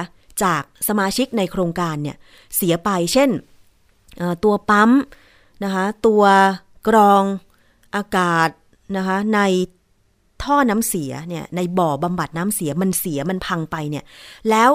[0.43, 2.17] จากสมาชิกในโครงการเนี่ย
[2.55, 3.29] เสียไป เช่น
[4.43, 4.91] ตัวปั๊ม
[5.63, 6.23] นะคะตัว
[6.87, 7.23] กรอง
[7.95, 8.49] อากาศ
[8.97, 9.39] นะคะใน
[10.43, 14.03] ท่อน้ำเสียเนี่ยในบ่อบำบัดน้ำเสียมันเสียมันพังไปเนี่ย
[14.49, 14.69] แล้ว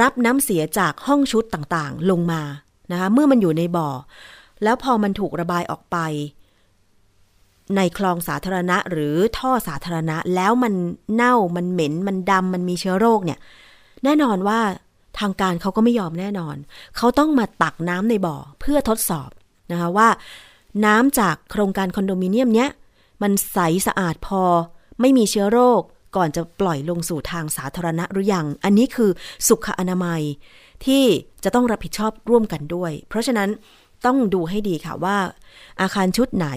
[0.00, 2.42] รับน้ำเสียจากห้องชุดต่างๆ ลงมา
[2.90, 3.88] นะคะเมื่อมันอยู่ในบ่อ
[4.62, 5.96] แล้วพอมันถูกระบายออกไป
[7.76, 10.74] ในคลองสาธารณะหรือท่อสาธารณะแล้วมัน
[11.14, 13.38] เน่ามันเหม็นมันดำมันมีเชื้อโรคเนี่ย
[14.04, 14.60] แน่นอนว่า
[15.18, 16.56] ทางการเขาก็ไม่ยอมแน่นอน
[16.96, 19.30] เขาต้องมาตักน้ำในบ่อเพื่อทดสอบ
[19.70, 20.08] นะคะว่า
[20.84, 22.70] น้ำจากโครงการคอนโดมิเนียมเนี้ย
[23.22, 24.42] มันใสสะอาดพอ
[25.00, 25.82] ไม่มีเชื้อโรค
[26.16, 29.10] ก่อนจะปล่อยลงสู่ทางสาธารณะหรือยัง อันนี้คือ
[29.48, 30.22] สุขอนามัย
[30.84, 31.04] ที่
[31.44, 33.48] จะต้องรับผิดชอบร่วมกันด้วย เพราะฉะนั้น
[34.06, 35.16] ต้องดูให้ดีค่ะว่า
[35.80, 36.48] อาคารชุดไหน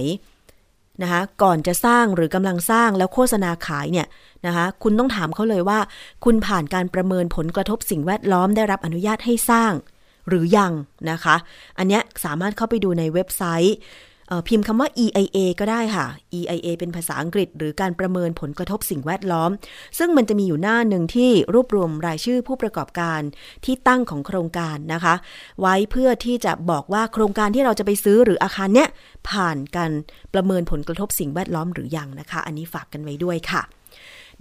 [1.01, 4.07] นะคะก่อนจะสร้างหรือกำลังสร้างแล้วโฆษณาขายเนี่ย
[4.45, 5.79] นะคะคุณต้องถามเขาเลยว่า
[6.25, 9.73] คุณผ่านการประเมินผลกระทบสิ่งแวดล้อมได้รับอนุญาตให้สร้าง
[10.27, 10.71] หรือยัง
[11.11, 11.35] นะคะ
[11.77, 13.75] อันเนี้ยสามารถเข้าไปดูในเว็บไซต์
[14.47, 16.05] พิมพ์คำว่า EIA ก็ได้ค่ะ
[16.39, 19.51] EIA เป็นภาษาอังกฤษ หรือการประเมินผลกระทบสิ่งแวดล้อม
[19.97, 23.21] ซึ่งมันจะมีอยู่หน้าหนึ่งที่รวบรวมรายชื่อผู้ประกอบการ
[23.65, 25.15] ที่ตั้งของโครงการนะคะ
[25.61, 28.89] ไว้เพื่อที่จะบอกว่าโครงการที่เราจะไปซื้อหรืออาคารเนี้ย
[29.29, 29.91] ผ่านการ
[30.33, 33.76] ประเมินผลกระทบสิ่งแวดล้อมหรือยังนะคะ อันนี้ฝากกันไว้ด้วยค่ะ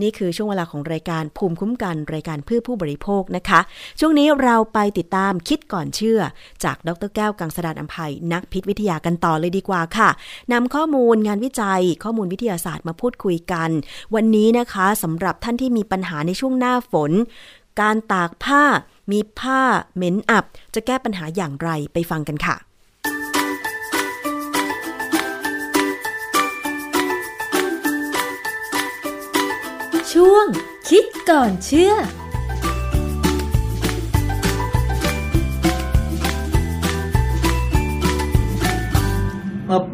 [0.02, 3.60] นี่คือช่วงเวลาของรายการภูมิคุ้มกันรายการเพื่อผู้บริโภคนะคะ
[4.00, 6.20] ช่วงนี้เราไปติดตามคิดก่อนเชื่อ
[6.64, 10.08] จากดรแก้วกังสดานอัมภัยนักพิษวิทยากันต่อเลยดีกว่าค่ะ
[10.52, 13.70] นำข้อมูลงานวิจัย ข้อมูลวิทยาศาสตร์มาพูดคุยกัน
[14.14, 17.12] วันนี้นะคะสำหรับท่านที่มีปัญหาในช่วงหน้าฝน
[17.80, 18.62] การตากผ้า
[19.12, 19.60] มีผ้า
[19.94, 20.44] เหม็นอับ
[20.74, 22.56] จะแก้ปัญหาอย่างไรไปฟังกันค่ะ
[30.20, 30.46] ช่วง
[30.88, 31.92] คิดก่อนเชื่อ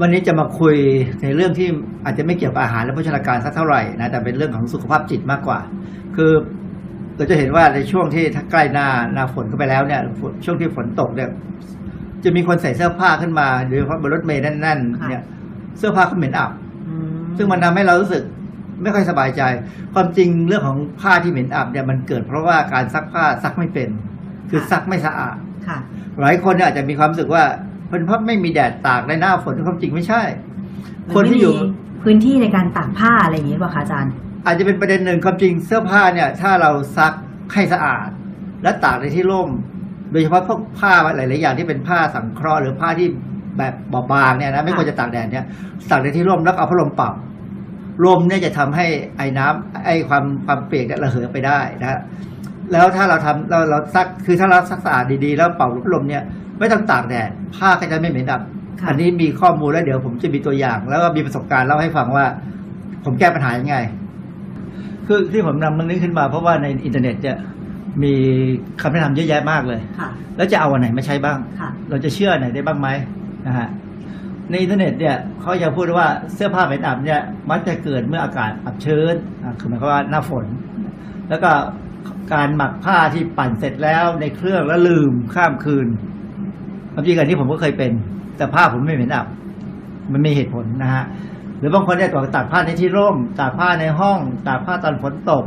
[0.00, 0.76] วันนี้จะมาคุย
[1.22, 1.68] ในเรื่องที่
[2.04, 5.58] อาจจะไม่เกี่ยวกับอาหารและโภชนาการสักเท่าไหร่นะแต่เป็นเรื่องของสุขภาพจิตมากกว่า
[6.16, 6.32] คือ
[7.16, 10.00] เราจะเห็นว่าในช่วงที่ถ้าใกล้หน้าหน้าฝนเข้าไปแล้วเนี่ย
[10.44, 11.28] ช่วงที่ฝนตกเนี่ย
[12.24, 15.22] จะมีคนใส่เสื้อผ้าขึ้นมาโดยเฉพาะบนรถเมล์แน่นๆเนี่ย
[15.78, 16.50] เสื้อผ้าเขาเหม็นอับ
[17.36, 18.22] ซึ่งมันทำให้เรารู้สึก
[18.82, 19.42] ไม่ค่อยสบายใจ
[19.94, 23.88] ความจริงเรื่องของผ้าที่เหม็นอับเนี่ยมันเกิดเพราะว่าการซักผ้าซักไม่เป็น
[24.50, 25.78] คือซักไม่สะอาดค่ะ
[26.20, 27.44] หลายคนเนี่ยอาจจะมีความรู้สึกว่า
[27.90, 30.22] เป็นเพราะไม่มีแดดตากในหน้าฝนที่ความจริงไม่ใช่
[31.14, 31.54] คนที่อยู่
[32.02, 34.12] พื้นที่ในการตากผ้าอะไรอย่างนี้หรือเปล่าคะอาจารย์
[34.46, 37.12] อาจจะเป็นประเด็นหนึ่งความจริงเสื้อผ้าเนี่ย ถ้าเราซัก
[37.54, 38.08] ให้สะอาด
[38.62, 39.50] และตากในที่ร่ม
[40.12, 43.08] โดยเฉพาะพวกผ้าหลาย ๆ อย่างที่เป็นผ้าสังเคราะห์หรือผ้าที่
[43.58, 43.74] แบบ
[44.12, 45.44] บางๆเนี่ยนะไม่ควรจะตากแดดเนี่ย
[45.90, 47.10] ตากในที่ร่มแล้วเอาพัดลมเป่า
[48.04, 48.86] ลมเนี่ยจะทำให้
[49.16, 52.00] ไอ้น้ำไอ้ความความเปียกเนี่ยระเหยไปได้นะฮะ
[52.72, 56.22] แล้วถ้าเราทำเราเราซักคือถ้าเราซักสะอาดดีๆ แล้วเป่าพัดลมเนี่ย
[56.58, 58.42] ไม่ต้องตากแดดผ้าก็จะไม่เหม็นอับ
[58.80, 62.26] ค่ะอันนี้มีข้อมูลแล้วเดี๋ยวผมจะมีตัวอย่าง แล้วก็มีประสบการณ์เล่าให้ฟังว่า
[63.04, 63.76] ผมแก้ปัญหายังไง
[65.06, 67.36] คือที่ผมนำมันนี้ขึ้นมา เพราะว่าในอินเทอร์เน็ตเนี่ย
[68.02, 68.14] มี
[68.82, 72.88] คำแนะนำเยอะแยะมากเลยค่ะแล้วจะเอาอันไหนมาใช้บ้างค่ะเราจะเชื่ออันไหนได้บ้างไหม
[73.46, 73.68] นะฮะ
[74.52, 79.14] ในอินเทอร์เน็ตเนี่ยเขาจะพูดว่าเสื้อผ้าเหม็นอับเนี่ยมักจะเกิดเมื่ออากาศอับชื้น
[79.58, 80.46] คือหมายความว่าหน้าฝน
[81.28, 81.50] แล้วก็
[82.32, 85.86] การหมักผ้าที่ปั่นเสร็จแล้วในเครื่องแล้วลืมข้ามคืน
[86.92, 87.92] ความจริงอันนี้ผมก็เคยเป็น
[88.36, 89.26] แต่ผ้าผมไม่เหม็นอับ
[90.12, 91.04] มันมีเหตุผลนะฮะ
[91.58, 95.44] หรือบางคนเนี่ยตากผ้าในที่ร่มตากผ้าในห้องตากผ้าตอนฝนตก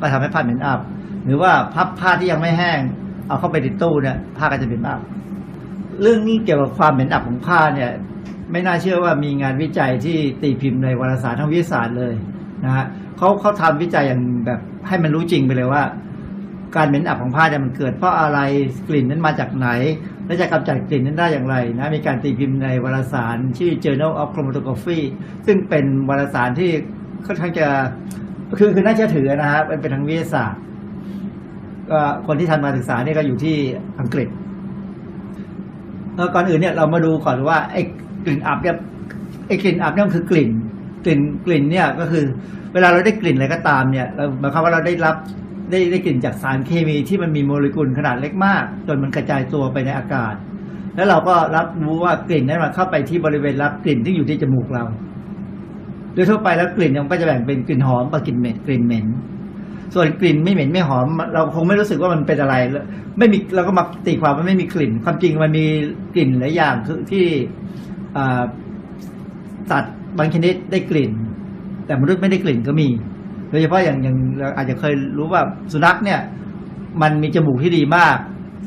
[0.00, 0.80] ก็ทำให้ผ้าเหม็นอับ
[1.24, 2.80] หรือว่าพับผ้าที่ยังไม่แห้ง
[3.26, 5.00] เอาเข้าไปในตู้เนี่ยผ้าก็จะเหม็นอับ
[6.02, 7.90] เรื่องนี้เกี่ยวกับความเหม็นอับของผ้าเนี่ย
[8.52, 12.14] ไม่น่าเชื่อว่ามีงานวิจัยที่ตีพิมพ์ในวารสารทางวิทยาศาสตร์เลย
[12.64, 12.84] นะฮะ
[13.16, 15.82] เขาเขาทำวิจัยอย่างแบบให้มันรู้จริงไปเลยว่า
[16.76, 18.38] การเหม็นอับของผ้าเนี่ยมันเกิดเพราะอะไร
[18.88, 19.68] กลิ่นนั้นมาจากไหน
[20.26, 25.00] และจะกำจัดกลิ่นนั้นได้อย่างไรนะมีการตีพิมพ์ในวารสารชื่อ Journal of Chromatography
[25.46, 26.70] ซึ่งเป็นวารสารที่
[27.26, 27.66] ค่อนข้างจะ
[28.58, 30.60] คือคือน่าเชื่อถือนะฮะเป็นเป็นทางวิทยาศาสตร์
[31.90, 33.56] ก็คนที่ทันมาศึกษาเนี่ยก็อยู่ที่
[34.00, 34.28] อังกฤษ
[36.34, 37.82] ก่อนอื่นเนี่ยเรามาดูก่อนว่าไอ้
[38.24, 38.76] กลิ่นอับเนี่ย
[39.46, 40.50] ไอ้กลิ่นอับเนี่ยคือกลิ่น
[41.04, 42.24] กลิ่นกลิ่นเนี่ยก็คือ
[42.72, 45.16] เวลาเราได้กลิ่นอะไรก็ตามเนี่ยเราหมายความว่าเราได้รับ
[45.70, 50.34] ได้ได้กลิ่นจากสารเคมีที่มันมีโมเลกุลขนาดเล็กมาก จนมันกระจายตัวไปในอากาศ
[50.96, 54.84] แล้วเราก็รับรู้ว่ากลิ่นนั้นมันเข้าไปที่บริเวณรับกลิ่นที่อยู่ที่จมูกเรา
[56.14, 59.06] โดยทั่วไปแล้วกลิ่นมันก็จะแบ่งเป็นกลิ่นหอมกับกลิ่นเหม็นกลิ่นเหม็น
[59.94, 62.54] ส่วนกลิ่นไม่เหม็นไม่หอม เราคงไม่รู้สึกว่ามันเป็นอะไร
[63.18, 65.66] ไม่มีเราก็มาตีความว่าไม่มีกลิ่น ความจริงมันมี
[66.14, 67.26] กลิ่นหลายอย่างคือที่
[69.70, 71.12] สัตว์บางชนิดได้กลิ่น
[71.86, 72.88] แต่มนุษย์ไม่ได้กลิ่นก็มี
[73.50, 75.42] โดยเฉพาะอย่างอย่างเราอาจจะเคยรู้ว่า
[75.72, 76.20] สุนัขเนี่ย
[77.02, 78.16] มันมีจมูกที่ดีมาก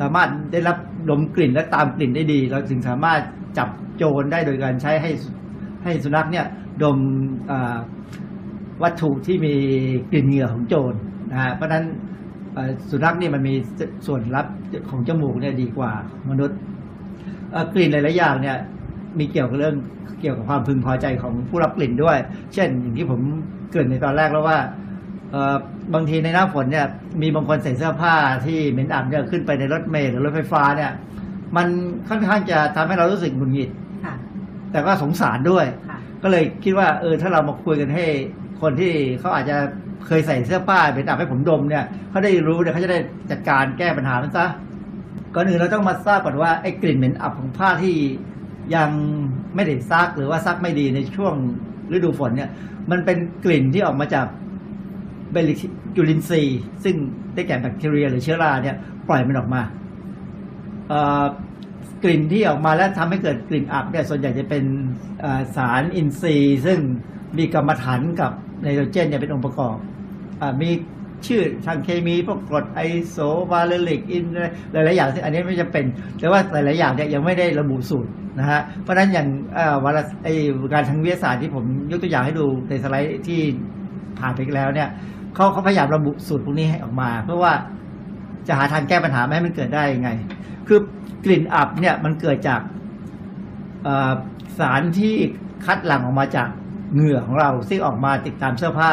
[0.02, 0.78] สามารถได้รับ
[1.10, 3.22] ดมกลิ่นและตามกลิ่นได้ดี เราจึงสามารถ
[3.58, 5.12] จับโจรได้โดยการใช้ให้
[5.84, 6.46] ให้สุนัขเนี่ย
[6.84, 6.98] ดม
[8.84, 9.54] วัตถุที่มี
[10.12, 10.94] กลิ่นเหงื่อของโจร
[11.32, 11.84] นะฮะเพราะฉะนั้น
[12.90, 13.54] สุนัขนี่มันมี
[14.08, 14.46] ส่วนรับ
[14.90, 15.92] ของจมูกเนี่ยดีกว่า
[16.30, 16.60] มนุษย์
[17.74, 18.58] กลิ่นหลายๆอย่างเนี่ย
[19.20, 19.76] มีเกี่ยวกับเรื่อง
[20.22, 22.18] เกี่ยวกับความพึงพอใจของผู้รับกลิ่นด้วย
[22.54, 23.22] เช่น อย่างที่ผม
[23.70, 24.58] เกริดในตอนแรกแล้วว่า
[25.32, 25.56] เอ่อ
[25.94, 26.86] บางทีในหน้าฝนเนี่ย
[27.22, 30.92] มีบางคนใส่เสื้อผ้าที่เหม็นอับเนี่ยขึ้นไปในรถเมล์หรือรถไฟฟ้าเนี่ย
[31.56, 31.68] มัน
[32.08, 33.70] ค่อนข้างจะทำให้เรารู้สึกหงุดหงิด
[34.06, 34.16] ค่ะ
[34.72, 38.06] แต่ก็สงสารด้วยค่ะก็เลยคิดว่าเออถ้าเรามาคุยกันให้
[38.62, 39.58] คนที่เขาอาจจะ
[40.08, 43.00] เคยใส่เสื้อผ้าเป็นอับให้ผมดมเนี่ยเขาได้รู้เนี่ยเขาจะได้
[43.32, 44.46] จัดการแก้ปัญหามันซะ
[45.36, 47.96] ก่อนอื่นเราต้องมาทราบก่อนว่าไอ้กลิ่นเหม็นอับของผ้าที่
[48.76, 48.90] ยัง
[49.56, 51.36] ไม่ได้ซักหรือว่าซักไม่ดีในช่วง
[51.94, 52.50] ฤดูฝนเนี่ย
[52.92, 54.28] มันเป็นกลิ่นที่ออกมาจาก
[55.32, 55.54] เบลิ
[55.96, 56.96] จุลินทรีย์ ซึ่ง
[57.34, 58.76] ได้แก่แบคทีเรียหรือเชื้อราเนี่ย
[59.08, 59.62] ปล่อยมันออกมา
[60.88, 61.24] เอ่อ
[62.04, 64.64] กลิ่นที่ออกมาแล้วทำให้เกิดกลิ่นอับเนี่ยส่วนใหญ่จะเป็น
[65.56, 66.80] สารอินทรีย์ ซึ่ง
[67.38, 69.76] มีกรรมฐานกับไนโตรเจนเนี่ยเป็นองค์ประกอบ
[70.42, 70.70] อามี
[71.28, 73.18] ชื่อทางเคมีพวกกรดไอโซ
[73.52, 74.24] วาเลริกอิน
[74.72, 75.86] หลายๆอย่างอันนี้ไม่จำเป็น
[76.20, 79.28] แต่ว่าหลายๆอย่างเนี่ยยังไม่ได้ระบุสูตรนะฮะเพราะฉะนั้นอย่าง
[79.84, 80.28] วารสไอ
[80.74, 83.42] การทางวิทยาศาสตร์ที่ผมยกตัวอย่างให้ดูในสไลด์ที่
[84.20, 84.90] ผ่านไปแล้วเนี่ย
[85.36, 87.54] เขาเขาพยายามระบุสูตรพวกนี้ให้ออกมา เพื่อว่า
[88.48, 90.10] จะหาทางแก้ปัญหาไม่ให้มันเกิดได้ยังไง
[90.68, 90.80] คือ
[91.26, 92.62] กลิ่นอับเนี่ยมันเกิดจาก
[94.60, 95.14] สารที่
[95.66, 96.50] คัดหลั่งออกมาจาก
[96.94, 98.92] เหงื่อของเราซึ่งออกมาติดตามเสื้อผ้า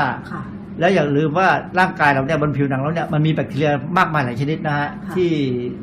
[0.82, 5.30] แล้วอย่าลืมว่าร่างกายเราเนี่ยบนผิวหนังเราเนี่ยมันมีแบคทีเรียมากมายหลายชนิดนะฮะค่ะ ที่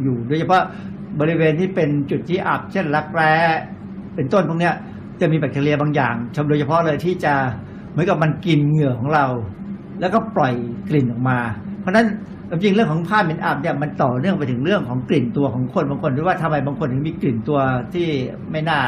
[0.04, 0.62] อยู่โดยเฉพาะ
[1.20, 3.34] บริเวณที่เป็นจุดที่อับเช่นรักแร้
[4.16, 4.74] เป็นต้นพวกเนี้ย
[5.22, 7.34] จะมีแบคทีเรียบางอย่างชมโดยเฉพาะเลยที่จะ
[7.92, 9.26] เหมือนกับมันกินเหงื่อของเรา
[10.00, 10.54] แล้วก็ปล่อย
[10.90, 11.40] กลิ่นออกมา
[11.80, 12.08] เพราะฉะนั้น
[12.52, 17.60] จริงๆเรื่องของผ้าเหม็นอับเนี่ยมันต่อเนื่องไปถึงเรื่องของกลิ่นตัวของคนบางคนหรือว่าทำไมบางคนถึงมีกลิ่นตัว
[17.94, 18.08] ที่
[18.52, 18.82] ไม่น่า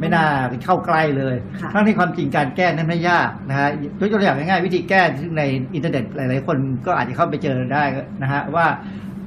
[0.00, 0.24] ไม่น่า
[0.64, 3.68] เข้าใกล้เลยค่ะทั้งที่ความจริงการแก้นั้นไม่ยากนะฮะ
[4.00, 5.42] ยกตัวอย่างง่ายๆ วิธีแก้ซึ่งใน
[5.74, 7.84] อินเทอร์เน็ตหลายๆ คนก็อาจจะเข้าไปเจอได้
[8.22, 8.66] นะฮะว่า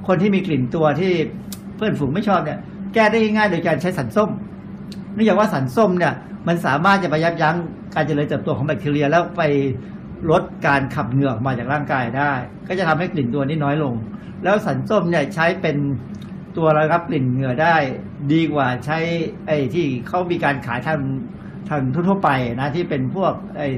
[0.07, 1.11] คนที่มีกลิ่นตัวที่
[1.75, 2.59] เพื่อนฝูงไม่ชอบเนี่ย
[2.93, 4.29] แก้ได้ง่ายๆโดยการใช้สันส้ม
[5.13, 6.13] เนื่องจากว่าสันส้มเนี่ย
[6.47, 7.55] มันสามารถจะไปยับยั้ง
[7.95, 9.41] การเจริญเติบโตของแบคทีเรีย แล้วไป
[10.31, 12.33] ลดการขับเหงื่อออกมาจากร่างกายได้
[12.67, 13.93] ก็จะทำให้กลิ่นตัวนี้น้อยลง
[14.43, 15.77] แล้วสันส้มเนี่ยใช้เป็น
[16.57, 17.75] ตัวระงับกลิ่นเหงื่อได้
[18.33, 18.97] ดีกว่าใช้
[19.47, 20.99] ไอ้ที่เขามีการขายทาง
[21.69, 22.29] ทางทั่วไป
[22.61, 23.69] นะที่เป็นพวกไอ้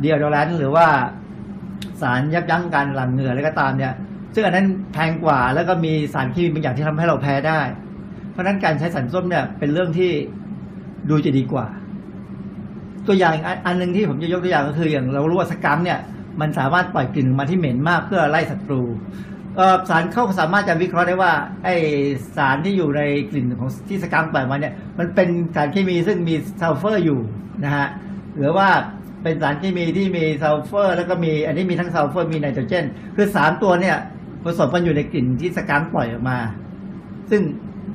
[0.00, 0.86] เดียโดแรนหรือว่า
[2.00, 3.94] สารยับยั้งการหลั่งเหงื่ออะไรก็ตามเนี่ย
[4.34, 7.60] ซึ่งอันนั้นแพงกว่าแล้วก็มีสารเคมีบางอย่างที่ทำให้เราแพ้ได้
[8.30, 10.10] เพราะฉะนั้นการใช้สันส้มเนี่ยเป็นเรื่องที่
[11.10, 11.66] ดูจะดีกว่า
[13.06, 13.34] ตัวอย่าง
[13.66, 15.98] อันหนึ่งที่ผมจะยกตัวอย่างก็คืออย่างเรารู้ว่าสกัมเนี่ย
[16.40, 18.82] มันสามารถปล่อยกลิ่นออกมาที่เหม็นมากเพื่อไล่ศัตรู
[19.88, 21.32] สารเข้าสามารถจะวิเคราะห์ได้ว่า
[21.64, 21.68] ไอ้
[22.36, 27.20] สารที่อยู่ในกลิ่นของที่สกังก์ปล่อยมาเนี่ยมันเป็นสารเคมีซึ่งมีซัลเฟอร์อยู่
[27.64, 27.88] นะฮะ
[28.36, 28.68] หรือว่า
[29.22, 32.84] เป็นสารเคมีที่มีซัลเฟอร์ แล้วก็มีอันนี้มีทั้งซัลเฟอร์มีไนโตรเจน
[33.16, 33.96] คือสามตัวเนี่ย
[34.44, 36.38] ผสมกันอยู่ในกลิ่นที่สกังก์ปล่อยออกมา
[37.30, 37.42] ซึ่ง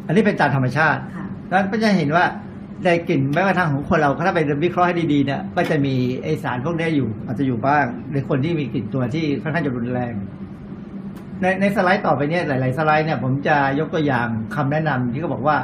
[0.07, 2.25] อันนี้เป็นตามธรรมชาติค่ะแล้วก็จะเห็นว่า
[2.83, 10.13] ในกลิ่นแม้กระทั่งของคนเราถ้าไปวิเคราะห์ให้ดีๆเนี่ยก็จะมีไอ้สารพวกนี้อยู่อาจจะอยู่บ้างในคนที่มีกลิ่นตัวที่ค่อนข้างจะรุนแรง
[11.41, 15.57] ในในสไลด์ต่อไปเนี่ยหลายๆสไลด์เนี่ยผมจะยกตัวอย่างคำแนะนำที่เขาบอกว่า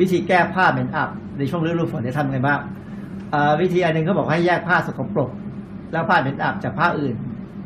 [0.00, 2.60] วิธีแก้ผ้าเหม็นอับในช่วงฤดูฝนจะทำไงบ้าง
[3.60, 5.30] วิธีอันหนึ่งเขาบอกให้แยกผ้าสกปรก
[5.92, 7.14] แล้วผ้าเหม็นอับจากผ้าอื่น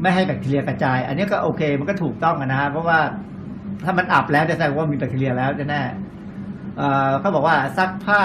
[0.03, 2.99] ไม่ให้แบคทีเรียกระจาย อันนี้ก็โอเคมันก็ถูกต้องนะฮะเพราะว่า
[3.85, 8.23] ถ้ามันอับแล้วจะแสดงว่ามีแบคทีเรียแล้วแน่ๆเขาบอกว่าซักผ้า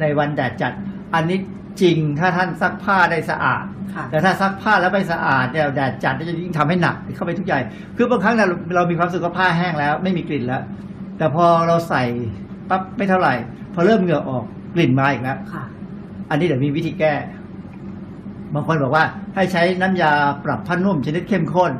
[0.00, 0.72] ในวันแดดจัด
[1.14, 1.38] อันนี้
[1.80, 3.64] จริงถ้าท่านซักผ้าได้สะอาด
[3.94, 7.60] ค่ะ แต่ถ้าซักผ้าแล้วไม่สะอาดเนี่ยแดดจัดจะยิ่งทำให้หนักเข้าไปทุกอย่าง
[7.96, 10.62] คือบางครั้งเราเรามีความรู้สึกว่าผ้าแห้งแล้ว ไม่มีกลิ่นแล้ว
[11.18, 12.02] แต่พอเราใส่
[12.68, 13.34] ปั๊บไม่เท่าไหร่
[13.74, 14.44] พอเริ่มเหงื่อออก
[14.74, 15.64] กลิ่นมาอีกแล้ว ค่ะ
[16.30, 17.12] อันนี้เดี๋ยวมีวิธีแก้
[18.54, 19.04] บางคนบอกว่า
[19.34, 20.12] ให้ใช้น้ำยา
[20.44, 21.72] ปรับผ้านุ่มชนิดเข้มข้น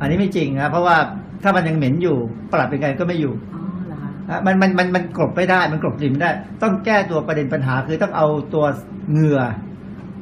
[0.00, 0.96] อันนี้ไม่จริงนะเพราะว่า
[1.42, 2.16] ถ้ามันยังเหม็นอยู่
[2.52, 3.62] ปรับเป็นไงก็ไม่อยู่ อ๋อ
[4.28, 6.30] เหรอคะมันมันมันมันกลบไม่ได้ มันกลบกลิ่นไม่ได้
[6.62, 8.64] ต้องแก้ตัวประเด็นปัญหาคือต้องเอาตัว
[9.12, 9.40] เหงื่อ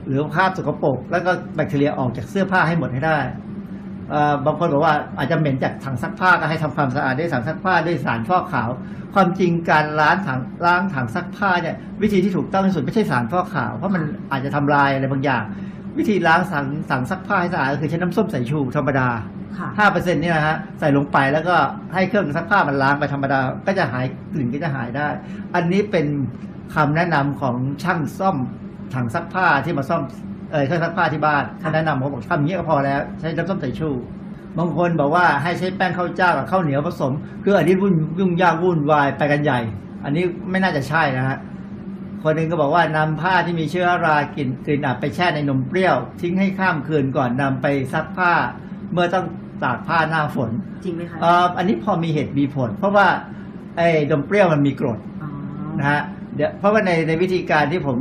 [0.08, 3.18] หรือคราบสกปรกแล้วก็แบคทีเรียออกจากเสื้อผ้าให้หมดให้ได้
[4.44, 8.68] บางคนบอกว่าอาจจะเหม็นจากถังซักผ้าก็ให้ทำความสะอาดด้วยถังซักผ้าด้วยสารฟอกขาว
[9.14, 14.02] ความจริงการล้างถังล้างถังซักผ้าเนี่ยวิธีที่ถูกต้องที่สุดไม่ใช่สารฟอกขาวเพราะมัน
[14.32, 15.42] อาจจะทำลายอะไรบางอย่าง
[15.98, 19.08] วิธีล้างถังถังซักผ้าให้สะอาดก็คือใช้น้ำส้มสายชูธรรมดา
[19.58, 21.56] ค่ะ ห้าเปอร์เซ็นต์นี่นะฮะใส่ลงไปแล้วก็
[21.94, 25.08] ให้เครื่องซักผ้ามันล้างไปธรรมดา ก็จะหายกลิ่นก็จะหายได้
[25.54, 26.06] อันนี้เป็น
[26.74, 28.36] คำแนะนำของช่างซ่อม
[28.94, 30.02] ถังซักผ้าที่มาซ่อม
[30.52, 33.90] เออเครื่องซักผ้าที่บ้านเขาแนะนำเขาบอกทำอย่างนี้ก็พอแล้วใช้น้ำส้มสายชู
[34.58, 37.12] บางคนบอกว่าให้ใช้แป้งข้าวเจ้ากับข้าวเหนียวผสม
[37.44, 39.60] คืออันนี้วุ่นยุ่งยากวุ่นวายไปกันใหญ่
[40.04, 41.36] อันนี้ไม่น่าจะใช่นะฮะ
[42.26, 48.32] คนหนึ่งก็บอกว่านำผ้าที่มีเชื้อรากลิ่นกลิ่นอับไปแช่ในนมเปรี้ยว ทิ้งให้ข้ามคืนก่อนนำไปซักผ้า
[48.92, 49.26] เมื่อต้อง
[49.62, 50.50] ตากผ้าหน้าฝน
[50.84, 53.06] จริงไหมคะเอ่ออันนี้พอมีเหตุมีผล เพราะว่า
[53.76, 55.30] ไอ้นมเปรี้ยวมันมีกรดอ๋อ
[55.78, 56.00] นะฮะ
[56.34, 57.96] เดี๋ยวเพราะว่าในในวิธีการที่ผม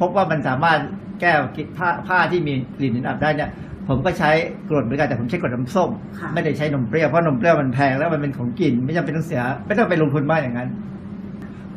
[0.00, 0.78] พบว่ามันสามารถ
[1.20, 1.32] แก้
[1.78, 3.50] ผ้าผ้าที่มีกลิ่นอับได้เนี่ย
[3.88, 4.30] ผมก็ใช้
[4.68, 10.68] กรดเหมือนกันแต่ผมใช้กรดน้ำส้มค่ะไม่ได้ใช้นมเปรี้ยวเพราะนมเปรี้ยวมันแพงแล้วมันเป็นของกิน ไม่จำเป็นต้องเสียไม่ต้องไปลงทุนมากอย่างนั้น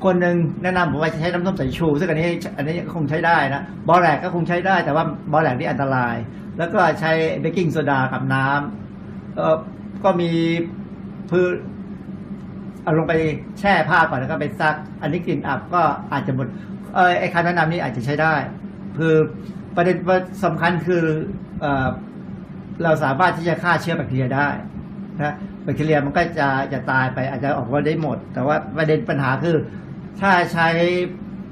[0.03, 2.27] คนหนึ่งแนะนำผมว่าใช้น้ำส้มสายชู ซึ่งอันนี้
[2.57, 6.15] อันนี้คงใช้ได้นะบอแรกซ์ก็คงใช้ได้แต่ว่าบอแรกซ์นี่อันตราย
[6.57, 9.55] แล้วก็ใช้เบกกิ้งโซดากับน้ำเออ
[10.03, 10.31] ก็มี
[11.29, 11.55] พืช
[12.83, 13.13] เอาลงไป
[13.59, 15.81] แช่ผ้าก่อนแล้วก็ไปซัก อันนี้กลิ่นอับก็
[16.13, 16.47] อาจจะหมด
[16.95, 18.33] เออไอ้คำแนะนำนี้อาจจะใช้ได้
[18.97, 19.15] คือ
[19.75, 19.97] ประเด็น
[20.43, 21.03] สำคัญคือ
[21.61, 21.87] เออ
[22.83, 24.47] เราสามารถที่จะฆ่าเชื้อแบคทีเรียได้
[25.17, 29.55] นะแบคทีเรียมันก็จะจะตายไปอาจจะออกมาได้หมด แต่ว่าประเด็นปัญหาคือ
[30.21, 30.67] ถ้าใช้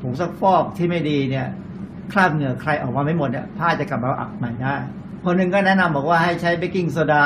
[0.01, 1.47] ผงซักฟอกที่ไม่ดีเนี่ย
[2.11, 4.75] คราบเหงื่อไคลออกมาไม่หมดเนี่ยผ้าจะกลับมาอับใหม่ได้
[5.23, 7.25] คนหนึ่งก็แนะนำบอกว่าให้ใช้เบกกิ้งโซดา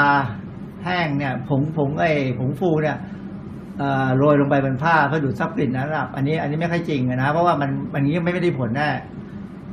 [0.86, 2.06] แห้งเนี่ยผงผงไอ้
[2.40, 2.98] ผงฟูเนี่ย
[4.18, 8.90] โรยลงไปบนผ้าเพื่อดูดซับกลิ่นนะครับ อันนี้อันนี้ไม่ค่อยจริงนะ เพราะว่ามันมันนี้ไม่ได้ผลแน่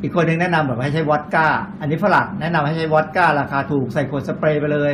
[0.03, 1.47] อีกคนหนึ่งแนะนำแบบให้ใช้วอดก้า
[1.81, 4.93] อันนี้ฝรั่งแนะนำให้ใช้วอดก้า ราคาถูกใส่ขวดสเปรย์ไปเลย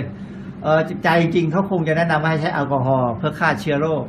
[0.62, 4.02] เออใจจริงเขาคงจะแนะนำว่าให้ใช้แอลกอฮอล์เพื่อฆ่าเชื้อโรค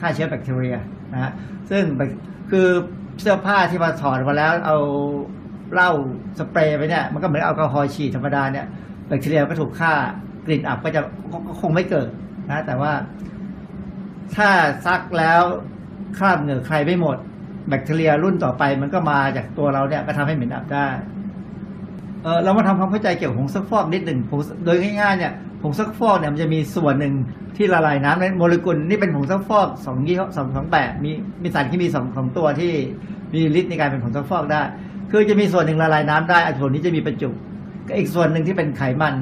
[0.00, 0.76] ฆ่าเชื้อแบคทีเรีย
[1.14, 1.32] นะฮะ
[1.70, 1.82] ซึ่ง
[2.50, 2.68] คือ
[3.20, 4.78] เสื้อผ้าที่มาถอดมาแล้วเอา
[5.74, 5.90] เหล้า
[6.38, 8.66] สเปรย์ไปเนี่ยมันก็เหมือนแอลกอฮอล์ฉีดธรรมดาเนี่ย
[9.06, 9.92] แบคทีเรียก็ถูกฆ่า
[10.46, 11.00] กลิ่นอับก็จะ
[11.32, 12.08] ก็คงไม่เกิด
[12.50, 12.92] นะแต่ว่า
[14.36, 14.48] ถ้า
[14.86, 15.42] ซักแล้ว
[16.18, 17.16] คราบเหงื่อใครไม่หมด
[17.68, 20.86] แบคทีเรียรุ่นต่อไปมันก็มาจากตัวเราเนี่ยก็ทำให้เหม็นอับได้
[22.44, 27.14] เรามาทำความเข้าใจเกี่ยวกับผงซักฟอกนิดหนึ่งผงโดยง่ายๆเนี่ยผงซักฟอกเนี่ยมันจะมีส่วนหนึ่ง
[27.56, 31.10] ที่ละลายน้ำในโมเลกุลนี่เป็นผงซักฟอกสองยี่ห้อสองสองแบบมี
[31.42, 32.72] มีสารเคมีสองสองตัวที่
[33.34, 34.62] มีฤทธิ์ในการเป็นผงซักฟอกได้
[35.10, 37.30] คือจะมีส่วนหนึ่งละลายน้ำได้อันส่วนนี้จะมีประจุ
[37.88, 39.14] ก็อีกส่วนหนึ่งที่เป็นไขมัน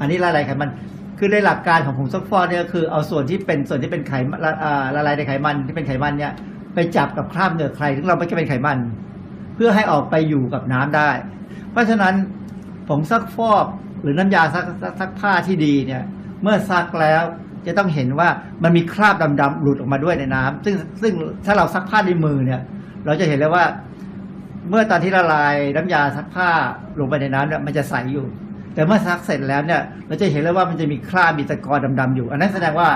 [0.00, 0.70] อันนี้ละลายไขมัน
[1.18, 4.12] คือในหลักการของผงซักฟอกเนี่ยคือเอาส่วนที่เป็นส่วนที่เป็นไข
[4.44, 4.50] ละ
[4.94, 6.32] ละลายในไขมันที่เป็นไขมันเนี่ย
[6.74, 8.78] ไปจับกับคราบเหงื่อใครซึ่งเราไม่ใช่เป็นไขมัน
[9.54, 11.10] เพื่อให้ออกไปอยู่กับน้ำได้
[11.72, 12.14] เพราะฉะนั้น
[12.88, 13.66] ผงซักฟอก
[14.02, 14.64] หรือน้ำยาซัก
[15.00, 16.02] ซักผ้าที่ดีเนี่ย
[16.42, 17.22] เมื่อซักแล้ว
[17.66, 18.28] จะต้องเห็นว่า
[18.62, 21.12] มันมีคราบดำๆหลุดออกมาด้วยในน้ำซึ่งซึ่ง
[21.46, 22.60] ถ้าเราซักผ้าด้วยมือเนี่ย
[23.06, 23.64] เราจะเห็นเลยว่า
[24.68, 26.48] เมื่อตอนที่ละลายน้ำยาซักผ้า
[26.98, 28.26] ลงไปในน้ำเนี่ยมันจะใสอยู่
[28.74, 32.88] แต่เมื่อซักเสร็จแล้วเนี่ย เราจะเห็นเลยว่ามันจะมีคราบมีตะกอนดำๆอยู่ อันนั้นแสดงว่า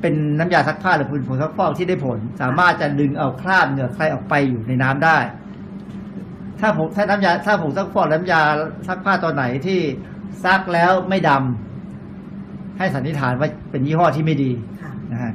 [0.00, 5.18] เป็นน้ำยาซักผ้าหรือผงซักฟอกที่ได้ผล สามารถจะดึงเอาคราบเหงื่อใครออกไปอยู่ในน้ำได้
[6.60, 8.40] ถ้าผมถ้าน้ำยาถ้าผงซักฟอกน้ำยา
[8.88, 9.80] ซักผ้าตัวไหนที่
[10.44, 14.50] ซักแล้วไม่ดำให้สันนิษฐานว่าเป็นยี่ห้อที่ไม่ดี
[14.82, 15.32] ค่ะ นะฮะ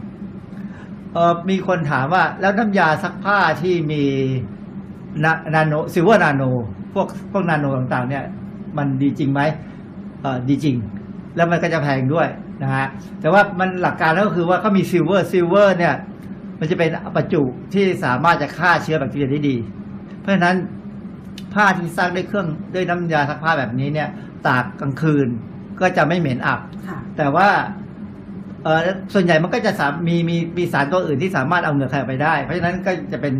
[1.13, 4.03] เออมีคนถามว่าแล้วน้ำยาซักผ้าที่มี
[5.23, 6.43] นา nano silver nano
[6.93, 8.23] พวกพวกนาโนต่างๆ เนี่ย
[8.77, 9.41] มันดีจริงไหม
[10.21, 10.75] เออดีจริง
[11.35, 12.27] แล้วมันก็จะแพงด้วย
[12.63, 12.87] นะฮะ
[13.21, 15.95] แต่ว่ามันหลักการแล้วก็คือว่าเขามี silver silver เนี่ย
[16.59, 17.41] มันจะเป็นประจุ
[17.73, 19.55] ที่สามารถจะฆ่าเชื้อแบคทีเรียได้ดี
[20.19, 20.55] เพราะฉะนั้น
[21.53, 24.09] ผ้าที่ซักด้วยเครื่องด้วยน้ำยาซักผ้าแบบนี้เนี่ย
[24.47, 25.27] ตากกลางคืน
[25.81, 27.49] ก็จะไม่เหม็นอับค่ะแต่ว่า
[28.63, 28.79] เออ
[29.13, 33.33] ส่วนใหญ่มันก็จะสามมีมีมีสารตัวอื่นที่สามารถเอาเหงื่อใครออกไปได้ เพราะฉะนั้นก็จะเป็น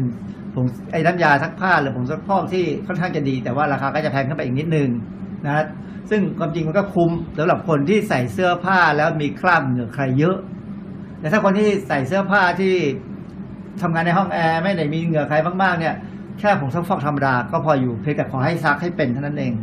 [0.54, 4.90] ผงไอ้น้ำยาซักผ้าหรือผงซักฟอกที่ค่อนข้างจะดี แต่ว่าราคาก็จะแพงขึ้นไปอีกนิดนึง
[5.46, 5.66] นะ
[6.10, 10.38] ซึ่งความจริงมันก็คุ้มสำหรับคนที่ใส่เสื้อผ้าแล้วมีคราบเหงื่อใครเยอะ
[11.20, 12.76] แต่ถ้าคนที่ใส่เสื้อผ้าที่
[13.82, 15.96] ทำงานในห้องแอร์ไม่ได้มีเหงื่อไคลมากๆเนี่ย
[16.42, 19.54] แค่ผงซักฟอกธรรมดาก็พออยู่เพียงแต่ขอให้ซักให้เป็นเท่านั้นเอง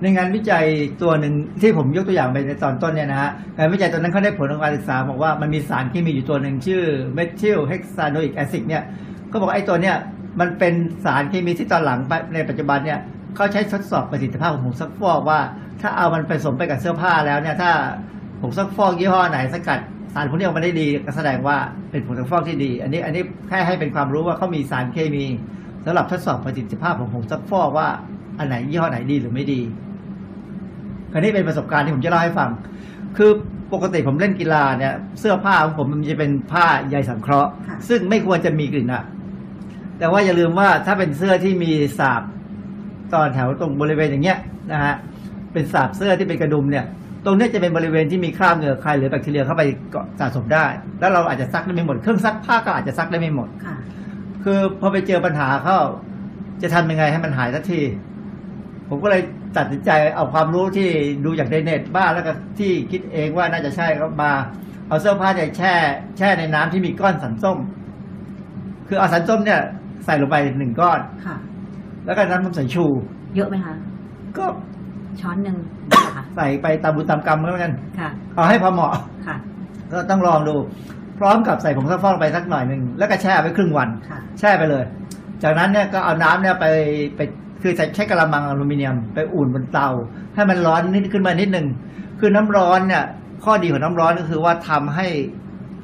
[0.00, 0.64] ในงานวิจัย
[1.02, 6.82] ตัวหนึ่งที่ผมยกตัวอย่างไปในตอนต้นเนี่ยนะฮะงานวิจัยตัวนั้นเขาได้ผลของการศึกษาบอกว่ามันมีสารเคมีอยู่ตัวหนึ่งชื่อ
[7.14, 8.82] methyl hexanoic acid เนี่ย
[9.30, 9.96] ก็บอกไอ้ตัวเนี่ย
[10.40, 10.74] มันเป็น
[11.04, 11.98] สารเคมีที่ตอนหลัง
[12.34, 12.98] ในปัจจุบันเนี่ย
[13.36, 15.40] เขาใช้ทดสอบประสิทธิภาพของผงซักฟอกว่า
[15.80, 17.70] ถ้าเอามันผสมไปกับเสื้อผ้าแล้วเนี่ยถ้า
[18.40, 19.80] ผงซักฟอกยี่ห้อไหนสกัด
[20.14, 21.56] สารพวกนี้ออกมาได้ดีก็แสดงว่า
[21.90, 25.24] เป็นผงซักฟอกที่ดี อันนี้อันนี้แค่ให้เป็นความรู้ว่าเขามีสารเคมี
[25.84, 27.88] สำหรับทดสอบประสิทธิภาพของผงซักฟอกว่า
[28.38, 29.60] อันไหนยี่ห้อไหนดีหรือไม่ดี
[31.14, 32.50] อันนี้เป็นประสบการณ์ที่ผมจะเล่าให้ฟัง
[33.16, 33.30] คือ
[33.72, 39.04] ปกติผมเล่นกีฬาเนี่ย เสื้อผ้าของผมมันจะเป็นผ้าใยสังเคราะห์ค่ะซึ่งไม่ควรจะมีกลิ่นอะ
[39.98, 42.22] แต่ว่าอย่าลืมว่าถ้าเป็นเสื้อที่มีสาบ
[43.14, 44.38] ตอนแถวตรงบริเวณอย่างเงี้ย
[44.72, 44.94] นะฮะ
[45.52, 46.84] เป็นสาบเสื้อที่เป็นกระดุมเนี่ย
[47.24, 50.66] ตรงเนี้ยจะเป็นบริเวณที่มีคราบเหงื่อใครหรือแบคทีเรียเข้าไปเกาะสะสมได้
[51.00, 53.76] แล้วเราอาจจะซักได้ไม่หมด เครื่องซักผ้าก็อาจจะซักได้ไม่หมด ค่ะ
[54.44, 55.78] คือพอไปเจอปัญหาเข้า
[56.62, 57.80] จะทำยังไงให้มันหายสักที
[58.88, 59.22] ผมก็เลย
[59.56, 60.88] ตัดสินใจเอาความรู้ที่
[61.24, 64.32] ดูจากในเน็ตบ้างแล้วก็ที่คิดเองว่าน่าจะใช่ก็มา
[64.88, 65.72] เอาเสื้อผ้าเนี่ยแช่
[66.18, 67.58] แช่ในน้ำที่มีก้อนสันส้ม
[68.88, 69.60] คือเอาสันส้มเนี่ย
[70.04, 71.36] ใส่ลงไปหนึ่งก้อน ค่ะ
[72.06, 72.84] แล้วก็น้ำส้มสายชู
[73.36, 73.74] เยอะไหมคะ
[74.38, 74.44] ก็
[75.20, 75.56] ช้อนหนึ่ง
[75.88, 78.92] ได้เหรอค่ะใส่ไปตามบุญตามกรรมก็แล้วกันค่ะ เอาให้พอเหมาะ
[79.26, 79.36] ค่ะ
[79.92, 80.56] ก็ต้องลองดู
[81.18, 84.84] พร้อมกับใส่ผงซักฟอกไปสักหน่อยหนึ่งแล้วก็แช่ไปครึ่งวัน ค่ะ แช่ไปเลย
[85.42, 86.66] จากนั้นเนี่ยก็เอาน้ำเนี่ยไป
[87.16, 87.20] ไป
[87.62, 89.88] คือใช้ใช้กระมังอลูมิเนียมไปอุ่นบนเตา
[90.34, 91.66] ให้มันร้อนนิดขึ้นมานิดหนึ่ง
[92.20, 93.04] คือน้ำร้อนเนี่ย
[93.44, 95.06] ข้อดีของน้ำร้อนก็คือว่าทำให้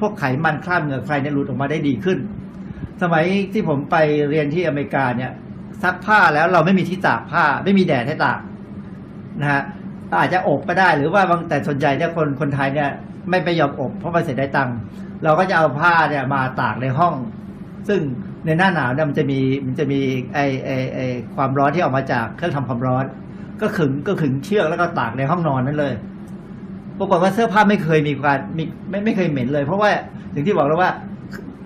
[0.01, 2.18] พวกไขมันคราบเหงื่อใครเนี่ยหลุดออกมาได้ดีขึ้น
[3.03, 3.97] สมัยที่ผมไป
[4.30, 5.32] เรียนที่อเมริกาเนี่ย
[5.82, 8.39] ซักผ้าแล้วเราไม่มีที่ตากผ้า ไม่มีแดดให้ตาก
[9.41, 9.62] นะฮะ
[10.20, 12.91] อาจจะอบก็ได้หรือว่าบางแต่ส่วนใหญ่เนี่ยคนคนไทยเนี่ย
[13.30, 14.76] ไม่ไปยอมอบเพราะมันเสียได้ตังค์
[15.24, 17.14] เราก็จะเอาผ้าเนี่ยมาตากในห้อง
[17.89, 18.01] ซึ่ง
[18.47, 20.01] ในหน้าหนาวเนี่ยมันจะมีมันจะมี
[20.34, 20.99] ไอไอไอ
[21.34, 23.05] ความร้อนที่ออกมาจากเครื่องทำความร้อน
[23.61, 25.95] ก็ขึงก็ขึงเชือกแล้วก็ตากในห้องนอนนั่นเลย
[26.99, 29.91] ปรากฏว่าเสื้อผ้าไม่เคยมีการมีไม่ไม่เคยเหม็นเลย เพราะว่า
[30.32, 30.91] อย่างที่บอกแล้วว่า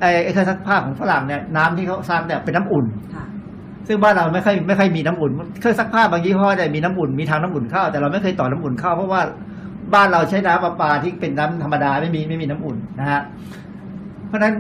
[0.01, 2.87] ไอไอเครื่องซักผ้าของฝรั่งเนี่ยน้ำที่เขาซักเนี่ยเป็นน้ำอุ่น
[3.87, 9.23] ซึ่งบ้านเราไม่ค่อยไม่ค่อยมีน้ำอุ่นเครื่องซักผ้าบางยี่ห้อเนี่มีน้ำอุ่นมีทางน้ำอุ่นเข้า แต่เราไม่เคยต่อน้ำอุ่นเข้าเพราะว่า
[9.95, 13.21] บ้านเราใช้น้ำประปาที่เป็นน้ำธรรมดาไม่มีไม่มีน้ำอุ่นนะฮะ
[14.29, 14.55] เพราะฉะนั้น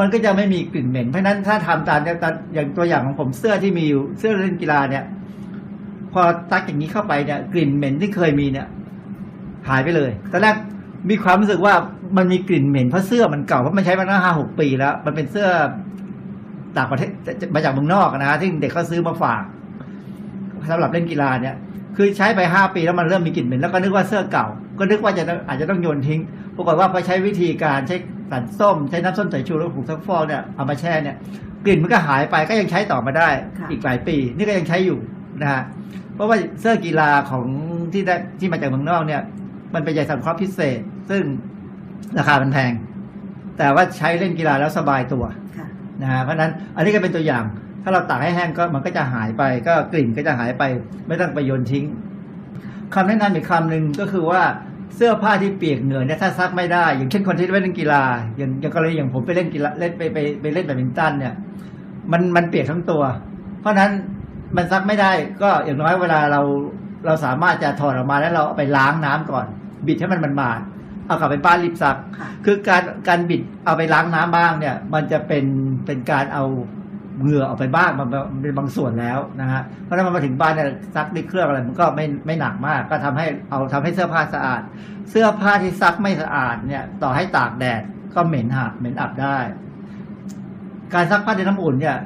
[0.00, 5.04] มันก็จะไม่มีกลิ่นเหม็น เพราะนั้นถ้าทำตามเนี่ยตามอย่างตัวอย่างของผมเสื้อที่มีอยู่เสื้อเล่นกีฬาเนี่ย
[6.12, 8.66] พอซักอย่างนี้เข้าไปเนี่ย กลิ่นเหม็นที่เคยมีเนี่ย
[9.68, 10.56] หายไปเลยตอนแรก
[11.10, 11.74] มีความรู้สึกว่า
[12.16, 15.48] มันมีกลิ่นเหม็นเพราะเสื้อมันเก่าเพราะมันใช้มาตั้งห้าหกปีแล้ว มันเป็นเสื้อ
[16.78, 17.10] ต่างประเทศ
[17.54, 19.42] มาจากเมืองนอกนะที่เด็กเขาซื้อมาฝาก
[20.70, 21.54] สำหรับเล่นกีฬาเนี่ย
[21.96, 24.46] คือใช้ไปห้าปีแล้วมันเริ่มมีกลิ่นเหม็นแล้วก็นึกว่าเสื้อเก่า
[24.78, 26.20] ก็นึกว่าจะอาจจะต้องโยนทิ้ง
[26.56, 27.96] ปรากฏว่าพอใช้วิธีการใช้
[28.30, 31.16] สันส้มใช้น้ำส้มสายชูแล้วผงซักฟอกเนี่ยเอามาแช่เนี่ย
[31.64, 34.98] กลิ่นมันก็หายไปก็ยังใช้ต่อมาได้ค่ะอีกหลายปี นี่ก็ยังใช้อยู่
[35.42, 35.62] นะฮะ
[36.14, 37.46] เพราะว่าเสื้อกีฬาของ
[37.92, 39.22] ที่ได้ที่มาจากเมืองนอกเนี่ย
[39.74, 41.22] มันเป็นใยสังเคราะห์พิเศษ ซึ่ง
[42.18, 42.72] ราคามันแพง
[43.58, 45.43] แต่ว่าใช้เล่นกีฬาแล้วสบายตัวค่ะ
[46.02, 47.44] นะฮะเพราะนั้นอันนี้ก็เป็นตัวอย่าง
[47.82, 50.62] ถ้าเราตากให้แห้งก็มันก็จะหายไป ก็กลิ่นก็จะหายไป
[51.08, 51.84] ไม่ต้องไปโยนทิ้ง
[52.94, 54.42] คำแนะนำอีกคำหนึ่งก็คือว่า
[54.96, 58.02] เสื้อผ้าที่เปียกเหงื่อเนี่ยถ้าซักไม่ได้ อย่างเช่นคนที่เล่นกีฬา
[58.36, 61.34] อย่างอย่างกรณีอย่างผมไปเล่นกีฬาเล่นไปไปไปเล่นแบดมินตันเนี่ย
[62.12, 63.02] มันมันเปียกทั้งตัว
[63.60, 63.90] เพราะฉะนั้น
[64.56, 66.40] มันซักไม่ได้ก็อย่างน้อยเวลาเรา
[67.06, 69.46] เราสามารถจะถอดออกมาแล้วเราเอาไปล้างน้ำก่อน
[69.86, 70.60] บิดให้มันมันมาด
[71.06, 75.44] เอากลับไปบ้านรีบซักค่ะคือการการบิดเอาไปล้างน้ำบ้างเนี่ย มันจะเป็น
[75.86, 76.44] เป็นการเอา
[77.20, 84.60] เหงื่อออกไปบ้างมันมันเป็นบางส่วนแล้วนะฮะเพราะฉะนั้นมันมาถึงบ้านเนี่ยซักด้วยเครื่องอะไรมันก็ไม่ไม่หนักมาก ก็ทำให้เอาทำให้เสื้อผ้าสะอาด
[85.10, 87.82] เสื้อผ้าที่ซักไม่สะอาดเนี่ย ต่อให้ตากแดด
[88.14, 89.38] ก็เหม็นหักเหม็นอับได้
[90.94, 91.96] การซักผ้าในน้ำอุ่นเนี่ย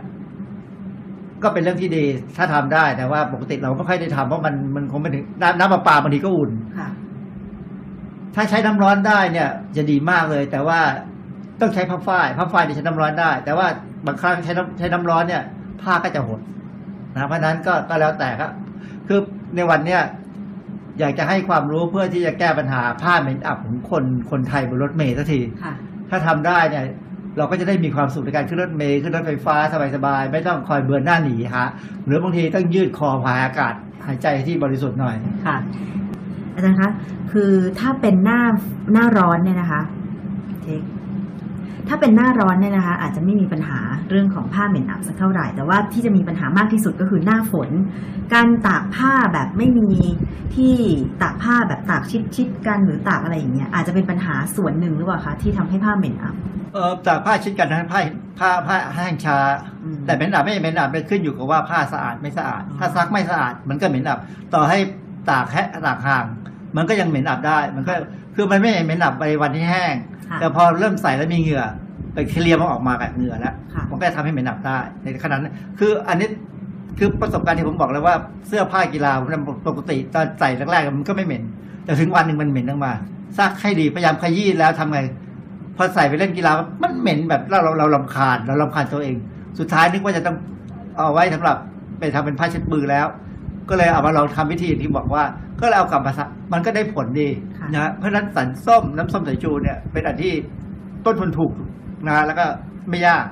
[1.43, 2.05] ก็เป็นเรื่องที่ดี
[2.37, 6.89] ถ้าทำได้แต่ว่าปกติเราไม่ค่อยได้ทำเพราะมันมันคงไม่ถึงน้ำน้ำประปาบางทีก็อุ่นค่ะ
[8.35, 10.81] ถ้าใช้น้ำร้อนได้เนี่ยจะดีมากเลย แต่ว่า
[11.61, 13.67] ต้องใช้ผ้าฝ้ายผ้าฝ้ายที่ใช้น้ำร้อนได้ แต่ว่า
[14.07, 15.43] บางครั้งใช้น้ำใช้น้ำร้อนเนี่ย
[15.83, 16.41] ผ้าก็จะหด
[17.15, 18.51] นะเพราะฉะนั้นก็ก็แล้วแต่ครับ
[19.07, 19.21] คือ
[19.57, 20.01] ในวันเนี้ย
[20.99, 25.75] อยากจะให้ความรู้เพื่อที่จะแก้ปัญหาผ้าเหม็นอับของคนคนไทยบนรถเมล์สักทีค่ะ
[26.11, 26.85] ถ้าทำได้เนี่ย
[27.39, 29.57] เราก็จะได้มีความสุขในการขึ้นรถเมล์ขึ้นรถไฟฟ้า
[29.95, 31.69] สบายๆไม่ต้องคอยเบือนหน้าหนีฮะ
[32.05, 33.75] หรือบางทีต้องยืดคอผายอากาศ
[34.07, 35.17] หายใจที่บริสุทธิ์หน่อย
[35.47, 35.57] ค่ะ
[36.59, 36.91] อาจารย์คะ
[37.33, 38.43] คือถ้าเป็นหน้า
[38.93, 39.81] หน้าร้อนเนี่ยนะคะ
[40.63, 40.83] เทค
[41.89, 43.79] ถ้าเป็นหน้าร้อนเนี่ยนะคะ อาจจะไม่มีปัญหา
[44.11, 47.71] เรื่องของผ้าเหม็นอับสักเท่าไหร่ แต่ว่าที่จะมีปัญหามากที่สุดก็คือหน้าฝน
[48.35, 49.91] การตากผ้าแบบไม่มี
[50.55, 50.75] ที่
[51.23, 56.35] ตากผ้าแบบตากชิดชิดๆกันหรือตากอะไรอย่างเงี้ยอาจจะเป็นปัญหาส่วนหนึ่งหรือเปล่าคะที่ทำให้ผ้าเหม็นอับ
[56.75, 58.01] เออจากผ้าชิดกันนะผ้า
[58.39, 59.37] ผ้าผ้าแห้งช้า
[59.85, 64.19] อืมแต่เหม็นอับไม่เหม็นอับมันขึ้นอยู่กับว่าผ้าสะอาดไม่สะอาด ถ้าซักไม่สะอาดมันก็เหม็นอับ
[64.55, 64.79] ต่อให้
[65.31, 66.25] ตากแห้ตากห่าง
[66.79, 67.95] มันก็ยังเหม็นอับได้ มันก็
[68.35, 69.95] คือมันไม่เหม็นอับไปวันที่แห้ง
[70.31, 71.65] ค่ะแต่พอเริ่มใส่แล้วมีเหงื่อ
[72.13, 76.29] แบคทีเรียมันออกมากับเหงื่อแล้วค่ะมันก็จะทำให้เหม็นอับได้ในขณะนั้นคืออันนี้
[76.99, 78.15] คือประสบการณ์ที่ผมบอกเลยว่า
[78.49, 81.43] เสื้อผ้ากีฬามันปกติตอนใส่แรกๆมันก็ไม่เหม็น
[81.85, 82.93] แต่ถึงวันหนึ่งมันเหม็นออกมา
[83.39, 85.01] ซักให้ดีพยายามขยี้แล้วทำไง
[85.77, 86.53] พอใส่ไปเล่นกีฬา
[86.83, 89.17] มันเหม็นแบบเราเราเราลำคาญเราลำคาญตัวเอง
[89.59, 90.37] สุดท้ายนึกว่าจะต้อง
[90.97, 91.57] เอาไว้สำหรับ
[91.99, 93.07] ไปทำเป็นผ้าเช็ดมือแล้ว
[93.69, 95.25] ก็เลยเอามาลองทำวิธีที่บอกว่า
[95.61, 97.29] ก็เลยเอากลับมาซักมันก็ได้ผลดี
[97.59, 100.33] ค่ะนะเพราะฉะนั้นสันส้มน้ำส้มสายชูเนี่ย เป็นอันที่
[101.07, 101.53] ต้นทุนถูก
[102.09, 102.47] นะแล้วก็
[102.89, 103.25] ไม่ยาก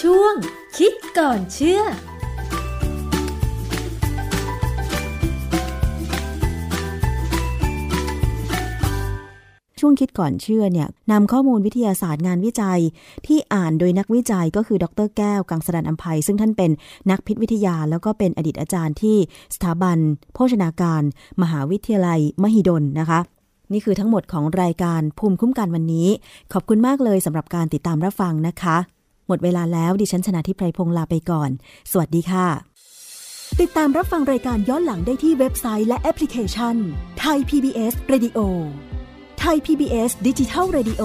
[0.00, 0.34] ช่วง
[0.78, 1.82] คิดก่อนเชื่อ
[9.84, 12.80] ช่วงคิดก่อนเชื่อเนี่ยนำข้อมูลวิทยาศาสตร์งานวิจัย
[13.26, 16.70] ที่อ่านโดยนักวิจัยก็คือดรแก้ว กังสดานอัมภัย ซึ่งท่านเป็น
[17.10, 19.16] นักพิษวิทยา แล้วก็เป็นอดีตอาจารย์ที่
[19.54, 19.98] สถาบัน
[20.34, 21.02] โภชนาการ
[21.42, 23.20] มหาวิทยาลัย มหิดลนะคะ
[23.72, 26.08] นี่คือทั้งหมดของรายการภูมิคุ้มกันวันนี้
[26.52, 28.76] ขอบคุณมากเลยสำหรับการติดตามรับฟังนะคะ
[29.28, 31.50] หมดเวลาแล้วดิฉันชนะทิพไพรพงศ์ลาไปก่อน
[31.90, 32.48] สวัสดีค่ะ
[33.60, 36.76] ติดตามรับฟังรายการย้อนหลังได้ที่เว็บไซต์และแอปพลิเคชัน
[37.20, 38.38] ไทย PBS Radio
[39.44, 41.02] ไทย PBS ดิจิทัล Radio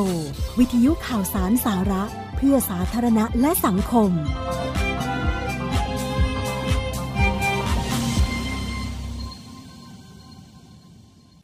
[0.59, 2.03] วิทยุข่าวสารสาระ
[2.35, 4.11] เพื่อสาธารณะและสังคม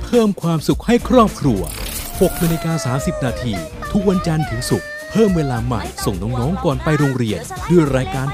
[0.04, 1.62] เพิ่มความสุขให้ครอบครัว
[2.02, 3.54] 6นาฬิกา30 นาที
[3.91, 7.39] ทุกวันจันทร์ถึงศุกร์ เพิ่มเวลาใหม่ส่งน้องๆก่อนไปโรงเรียน
[7.70, 8.28] ด้วยรายการ